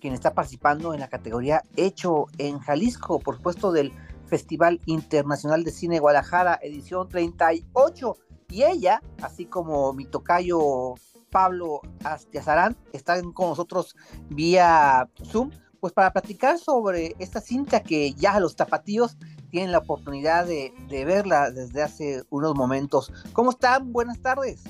[0.00, 3.92] quien está participando en la categoría Hecho en Jalisco, por supuesto del
[4.28, 8.16] Festival Internacional de Cine Guadalajara, edición 38.
[8.48, 10.94] Y ella, así como mi tocayo
[11.30, 13.94] Pablo Astiazarán, están con nosotros
[14.30, 15.50] vía Zoom,
[15.82, 19.16] pues para platicar sobre esta cinta que ya los tapatíos
[19.50, 23.12] tienen la oportunidad de, de verla desde hace unos momentos.
[23.32, 23.92] ¿Cómo están?
[23.92, 24.62] Buenas tardes.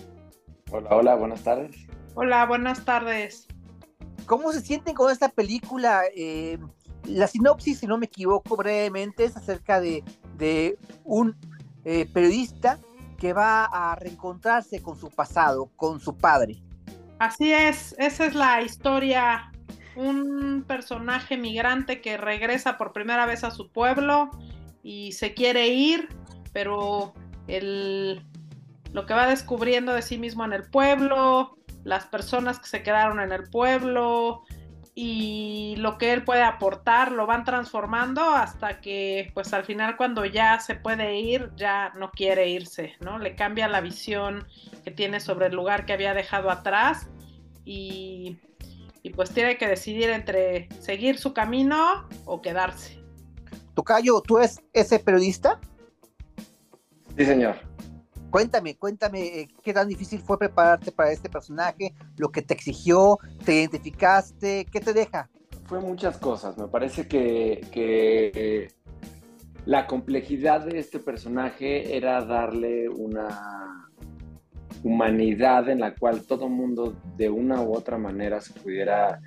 [0.71, 1.77] Hola, hola, buenas tardes.
[2.15, 3.47] Hola, buenas tardes.
[4.25, 6.01] ¿Cómo se sienten con esta película?
[6.17, 6.59] Eh,
[7.05, 10.03] la sinopsis, si no me equivoco brevemente, es acerca de,
[11.05, 11.37] un
[11.85, 12.79] eh, periodista
[13.19, 16.63] que va a reencontrarse con su pasado, con su padre.
[17.19, 19.52] Así es, esa es la historia.
[19.95, 24.31] Un personaje migrante que regresa por primera vez a su pueblo
[24.83, 26.09] y se quiere ir,
[26.53, 27.15] pero
[27.47, 28.23] el,
[28.93, 33.21] lo que va descubriendo de sí mismo en el pueblo, las personas que se quedaron
[33.21, 34.43] en el pueblo
[34.95, 40.27] y lo que él puede aportar lo van transformando hasta que pues al final cuando
[40.27, 43.19] ya se puede ir ya no quiere irse, ¿no?
[43.19, 44.47] Le cambia la visión
[44.85, 47.09] que tiene sobre el lugar que había dejado atrás
[47.65, 48.37] y,
[49.03, 53.03] y pues tiene que decidir entre seguir su camino o quedarse.
[53.75, 55.61] Tocayo, ¿tú eres ese periodista?
[57.17, 57.57] Sí, señor.
[58.31, 63.19] Cuéntame, cuéntame eh, qué tan difícil fue prepararte para este personaje, lo que te exigió,
[63.45, 65.29] te identificaste, ¿qué te deja?
[65.67, 66.57] Fue muchas cosas.
[66.57, 68.73] Me parece que,
[69.67, 73.82] la complejidad de este personaje era darle una
[74.83, 79.21] humanidad en la cual todo mundo de una u otra manera se pudiera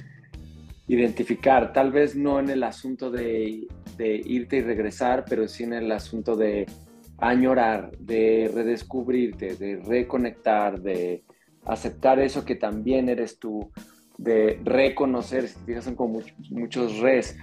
[0.87, 3.67] identificar, tal vez no en el asunto de,
[3.97, 6.67] de irte y regresar, pero sí en el asunto de
[7.17, 11.23] añorar, de redescubrirte, de reconectar, de,
[11.65, 13.71] aceptar eso que también eres tú,
[14.17, 17.37] de reconocer, si te fijas, son como muchos, res.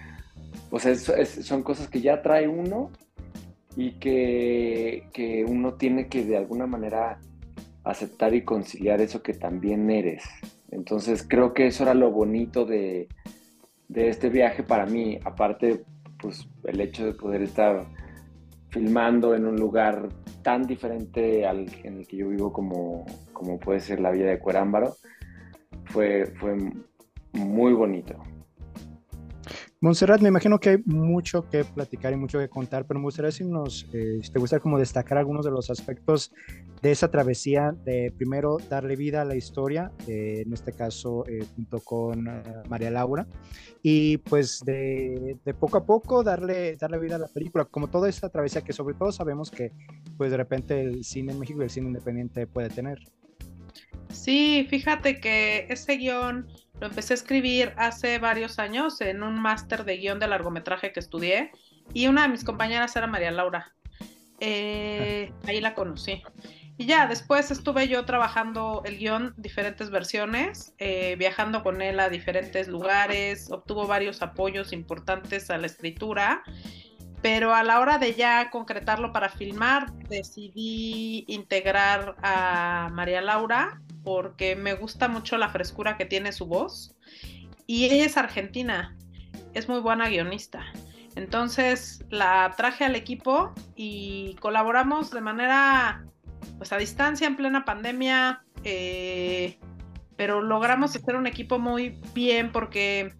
[0.70, 2.90] O sea, son cosas que ya trae uno
[3.76, 7.20] y que, que, uno tiene que de alguna manera
[7.84, 10.24] aceptar y conciliar eso que también eres.
[10.70, 13.08] Entonces creo que eso era lo bonito de,
[13.88, 15.84] de este viaje para mí, aparte
[16.18, 17.86] pues el hecho de poder estar
[18.70, 20.08] filmando en un lugar
[20.42, 24.38] tan diferente al en el que yo vivo como, como puede ser la vida de
[24.38, 24.96] Cuerámbaro,
[25.84, 26.56] fue, fue
[27.32, 28.16] muy bonito.
[29.82, 33.32] Montserrat, me imagino que hay mucho que platicar y mucho que contar, pero me gustaría
[33.32, 36.32] si nos, eh, te gustaría como destacar algunos de los aspectos
[36.80, 41.44] de esa travesía, de primero darle vida a la historia, eh, en este caso eh,
[41.56, 42.28] junto con
[42.68, 43.26] María Laura,
[43.82, 48.08] y pues de, de, poco a poco darle, darle vida a la película, como toda
[48.08, 49.72] esta travesía que sobre todo sabemos que
[50.16, 53.00] pues de repente el cine en México y el cine independiente puede tener.
[54.10, 56.46] Sí, fíjate que ese guion
[56.82, 60.98] lo empecé a escribir hace varios años en un máster de guion de largometraje que
[60.98, 61.52] estudié
[61.94, 63.72] y una de mis compañeras era María Laura.
[64.40, 66.24] Eh, ahí la conocí.
[66.76, 72.08] Y ya, después estuve yo trabajando el guion, diferentes versiones, eh, viajando con él a
[72.08, 76.42] diferentes lugares, obtuvo varios apoyos importantes a la escritura,
[77.22, 84.56] pero a la hora de ya concretarlo para filmar, decidí integrar a María Laura porque
[84.56, 86.94] me gusta mucho la frescura que tiene su voz.
[87.66, 88.96] Y ella es argentina,
[89.54, 90.64] es muy buena guionista.
[91.14, 96.04] Entonces la traje al equipo y colaboramos de manera,
[96.58, 99.58] pues a distancia, en plena pandemia, eh,
[100.16, 103.14] pero logramos hacer un equipo muy bien porque,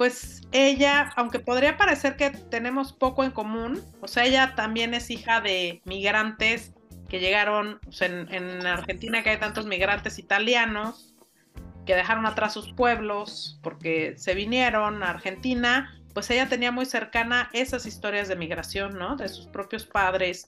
[0.00, 5.10] pues ella, aunque podría parecer que tenemos poco en común, o sea, ella también es
[5.10, 6.72] hija de migrantes
[7.10, 11.14] que llegaron en, Argentina, que hay tantos migrantes italianos
[11.84, 17.50] que dejaron atrás sus pueblos porque se vinieron a Argentina, pues ella tenía muy cercana
[17.52, 19.16] esas historias de migración, ¿no?
[19.16, 20.46] De sus propios padres.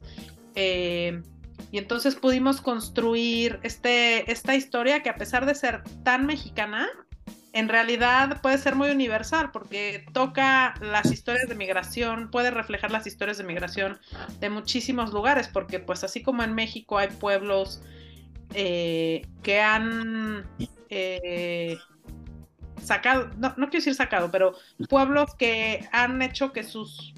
[0.55, 1.21] Eh,
[1.71, 6.89] y entonces pudimos construir este, esta historia que a pesar de ser tan mexicana,
[7.53, 13.07] en realidad puede ser muy universal porque toca las historias de migración, puede reflejar las
[13.07, 14.01] historias de migración
[14.41, 17.83] de muchísimos lugares, porque pues así como en México hay pueblos
[18.55, 20.47] eh, que han
[20.89, 21.77] eh,
[22.83, 24.55] sacado, no, no quiero decir sacado, pero
[24.89, 27.15] pueblos que han hecho que sus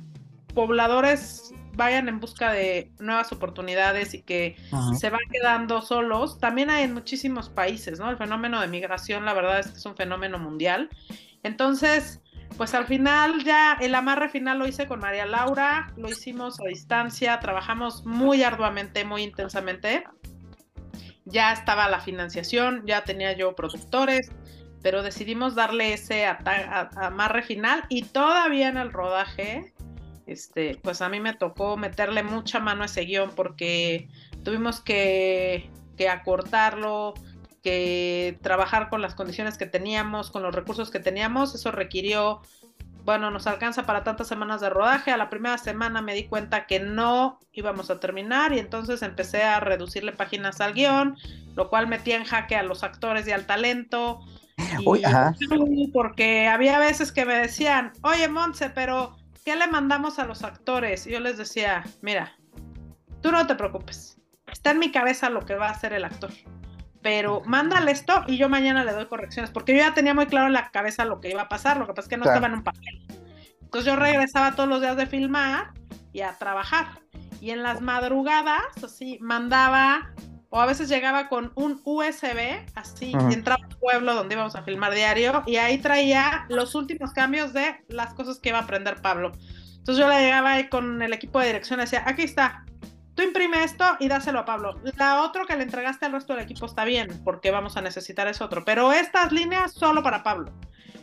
[0.52, 4.56] pobladores vayan en busca de nuevas oportunidades y que
[4.98, 8.10] se van quedando solos, también hay en muchísimos países, ¿no?
[8.10, 10.90] El fenómeno de migración, la verdad es que es un fenómeno mundial.
[11.42, 12.20] Entonces,
[12.56, 16.68] pues al final ya el amarre final lo hice con María Laura, lo hicimos a
[16.68, 20.04] distancia, trabajamos muy arduamente, muy intensamente.
[21.24, 24.30] Ya estaba la financiación, ya tenía yo productores,
[24.82, 29.73] pero decidimos darle ese amarre final y todavía en el rodaje
[30.26, 34.08] este, pues a mí me tocó meterle mucha mano a ese guion porque
[34.42, 35.70] tuvimos que,
[36.10, 37.14] acortarlo,
[37.62, 41.54] que trabajar con las condiciones que teníamos, con los recursos que teníamos.
[41.54, 42.40] Eso requirió,
[43.04, 45.10] bueno, nos alcanza para tantas semanas de rodaje.
[45.10, 49.42] A la primera semana me di cuenta que no íbamos a terminar y entonces empecé
[49.42, 51.16] a reducirle páginas al guion,
[51.54, 54.20] lo cual metía en jaque a los actores y al talento.
[55.92, 61.04] Porque había veces que me decían, oye Montse, pero ¿qué le mandamos a los actores?
[61.04, 62.32] Yo les decía, mira,
[63.20, 64.18] tú no te preocupes,
[64.50, 66.30] está en mi cabeza lo que va a hacer el actor.
[67.02, 70.46] Pero mándale esto y yo mañana le doy correcciones, porque yo ya tenía muy claro
[70.46, 72.46] en la cabeza lo que iba a pasar, lo que pasa es que no estaba
[72.46, 73.06] en un papel.
[73.60, 75.72] Entonces yo regresaba todos los días de filmar
[76.12, 77.00] y a trabajar.
[77.40, 80.14] Y en las madrugadas, así, mandaba
[80.54, 84.62] o a veces llegaba con un USB, así, y entraba al pueblo donde íbamos a
[84.62, 89.02] filmar diario, y ahí traía los últimos cambios de las cosas que iba a aprender
[89.02, 89.32] Pablo.
[89.78, 92.64] Entonces yo le llegaba ahí con el equipo de dirección y decía, aquí está,
[93.16, 94.80] tú imprime esto y dáselo a Pablo.
[94.96, 98.28] La otro que le entregaste al resto del equipo está bien, porque vamos a necesitar
[98.28, 100.52] ese otro, pero estas líneas solo para Pablo.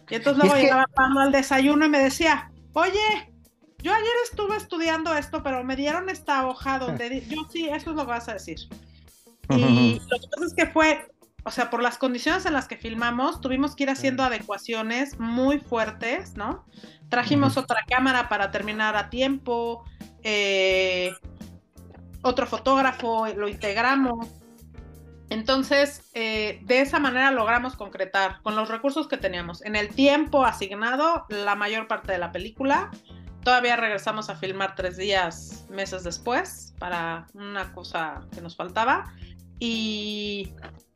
[0.09, 3.33] Y entonces luego llegaba Pablo al desayuno y me decía, oye,
[3.79, 7.97] yo ayer estuve estudiando esto, pero me dieron esta hoja donde yo sí, eso es
[7.97, 8.57] lo que vas a decir.
[9.57, 11.07] Y lo que pasa es que fue,
[11.43, 15.59] o sea, por las condiciones en las que filmamos, tuvimos que ir haciendo adecuaciones muy
[15.59, 16.65] fuertes, ¿no?
[17.09, 19.83] Trajimos otra cámara para terminar a tiempo,
[20.23, 21.11] eh,
[22.21, 24.27] otro fotógrafo, lo integramos.
[25.29, 30.45] Entonces, eh, de esa manera logramos concretar con los recursos que teníamos en el tiempo
[30.45, 32.91] asignado la mayor parte de la película.
[33.41, 39.13] Todavía regresamos a filmar tres días, meses después, para una cosa que nos faltaba.
[39.61, 40.53] Y,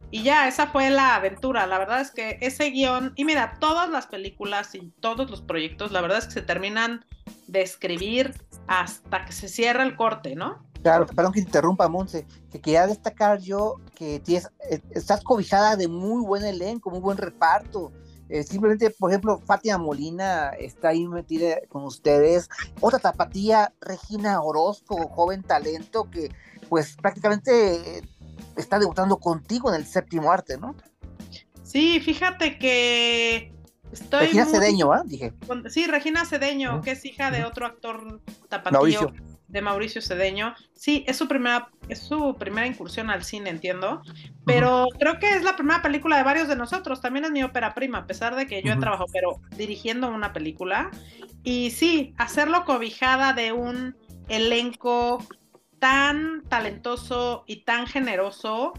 [0.10, 1.68] Y ya, esa fue la aventura.
[1.68, 5.92] La verdad es que ese guion, y mira, todas las películas y todos los proyectos,
[5.92, 7.06] la verdad es que se terminan
[7.48, 8.34] de escribir
[8.68, 10.66] hasta que se cierra el corte, ¿no?
[10.82, 15.88] Claro, perdón que interrumpa, Monse, que quería destacar yo que tienes, eh, estás cobijada de
[15.88, 17.92] muy buen elenco, muy buen reparto.
[18.30, 22.50] Eh, simplemente, por ejemplo, Fátima Molina está ahí metida con ustedes.
[22.82, 26.32] Otra tapatía, Regina Orozco, joven talento que
[26.70, 28.02] pues prácticamente
[28.58, 30.76] está debutando contigo en el séptimo arte, ¿no?
[31.64, 33.52] Sí, fíjate que
[33.92, 34.28] estoy.
[34.28, 35.04] Regina Cedeño, ¿ah?
[35.06, 35.34] Dije.
[35.70, 39.14] Sí, Regina Cedeño, que es hija de otro actor tapatío.
[39.48, 40.56] De Mauricio Cedeño.
[40.74, 44.02] Sí, es su primera, es su primera incursión al cine, entiendo.
[44.44, 47.00] Pero creo que es la primera película de varios de nosotros.
[47.00, 50.34] También es mi ópera prima, a pesar de que yo he trabajado, pero dirigiendo una
[50.34, 50.90] película.
[51.44, 53.96] Y sí, hacerlo cobijada de un
[54.28, 55.24] elenco
[55.86, 58.74] tan talentoso y tan generoso,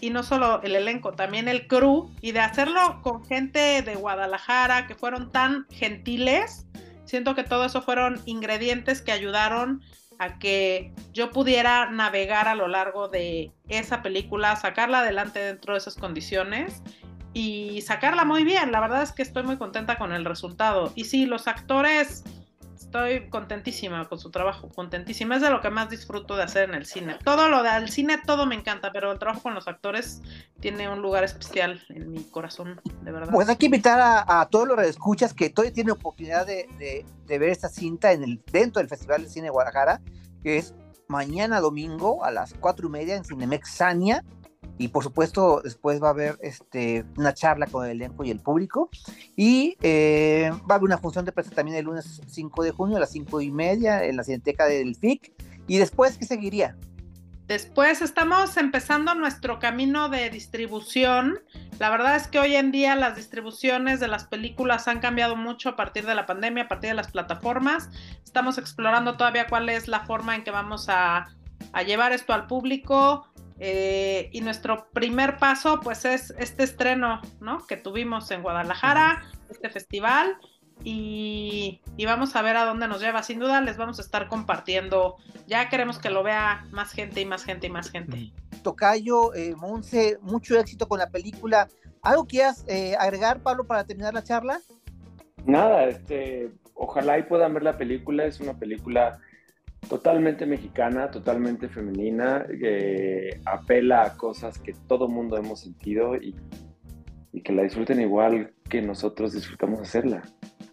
[0.00, 4.86] y no solo el elenco, también el crew, y de hacerlo con gente de Guadalajara
[4.86, 6.66] que fueron tan gentiles,
[7.04, 9.82] siento que todo eso fueron ingredientes que ayudaron
[10.18, 15.80] a que yo pudiera navegar a lo largo de esa película, sacarla adelante dentro de
[15.80, 16.82] esas condiciones
[17.34, 18.72] y sacarla muy bien.
[18.72, 20.94] La verdad es que estoy muy contenta con el resultado.
[20.94, 22.24] Y sí, los actores
[22.96, 25.36] estoy contentísima con su trabajo, contentísima.
[25.36, 27.18] Es de lo que más disfruto de hacer en el cine.
[27.24, 30.22] Todo lo del cine, todo me encanta, pero el trabajo con los actores
[30.60, 33.32] tiene un lugar especial en mi corazón, de verdad.
[33.32, 37.68] Pues hay que invitar a, todos los escuchas que todavía tienen oportunidad de, ver esta
[37.68, 40.00] cinta dentro del Festival de Cine de Guadalajara,
[40.42, 40.74] que es
[41.08, 44.24] mañana domingo a las cuatro y media en Cinemex Sania
[44.78, 48.40] y por supuesto después va a haber este, una charla con el elenco y el
[48.40, 48.90] público
[49.36, 52.96] y eh, va a haber una función de prensa también el lunes 5 de junio
[52.96, 55.32] a las 5 y media en la Cineteca del FIC
[55.66, 56.76] y después ¿qué seguiría?
[57.46, 61.38] Después estamos empezando nuestro camino de distribución.
[61.78, 65.68] La verdad es que hoy en día las distribuciones de las películas han cambiado mucho
[65.68, 67.88] a partir de la pandemia, a partir de las plataformas.
[68.24, 71.28] Estamos explorando todavía cuál es la forma en que vamos a,
[71.72, 73.28] a llevar esto al público.
[73.58, 77.66] Eh, y nuestro primer paso, pues, es este estreno, ¿no?
[77.66, 80.36] Que tuvimos en Guadalajara, este festival,
[80.84, 83.22] y, vamos a ver a dónde nos lleva.
[83.22, 85.16] Sin duda, les vamos a estar compartiendo.
[85.46, 88.32] Ya queremos que lo vea más gente y más gente y más gente.
[88.62, 91.68] Tocayo, eh, Monse, mucho éxito con la película.
[92.02, 94.60] ¿Algo quieras eh, agregar, Pablo, para terminar la charla?
[95.44, 98.24] Nada, este, ojalá y puedan ver la película.
[98.24, 99.18] Es una película
[99.88, 106.34] totalmente mexicana, totalmente femenina, que apela a cosas que todo mundo hemos sentido y,
[107.42, 110.22] que la disfruten igual que nosotros disfrutamos hacerla.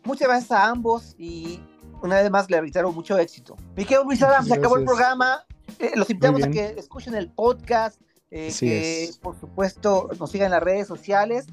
[0.05, 1.59] Muchas gracias a ambos y
[2.01, 3.57] una vez más le reitero mucho éxito.
[3.75, 5.45] Mi querido Luis Adam, se acabó el programa.
[5.77, 8.01] Eh, los invitamos a que escuchen el podcast,
[8.31, 11.47] eh, que por supuesto nos sigan en las redes sociales.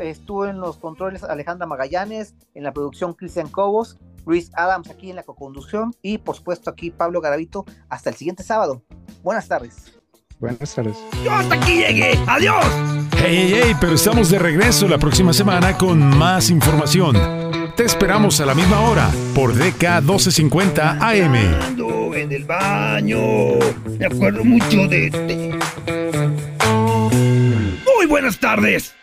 [0.00, 3.98] Estuvo en los controles Alejandra Magallanes, en la producción Cristian Cobos.
[4.26, 7.64] Luis Adams aquí en la coconducción y por supuesto aquí Pablo Garavito.
[7.88, 8.82] Hasta el siguiente sábado.
[9.22, 9.96] Buenas tardes.
[10.38, 10.98] Buenas tardes.
[11.24, 12.18] Yo hasta aquí llegué.
[12.26, 12.66] Adiós.
[13.16, 17.16] Hey, hey, hey, pero estamos de regreso la próxima semana con más información.
[17.74, 21.34] Te esperamos a la misma hora por DK 1250 AM.
[22.14, 23.18] En el baño.
[23.98, 25.58] Me acuerdo mucho de este.
[27.96, 28.94] Muy buenas tardes.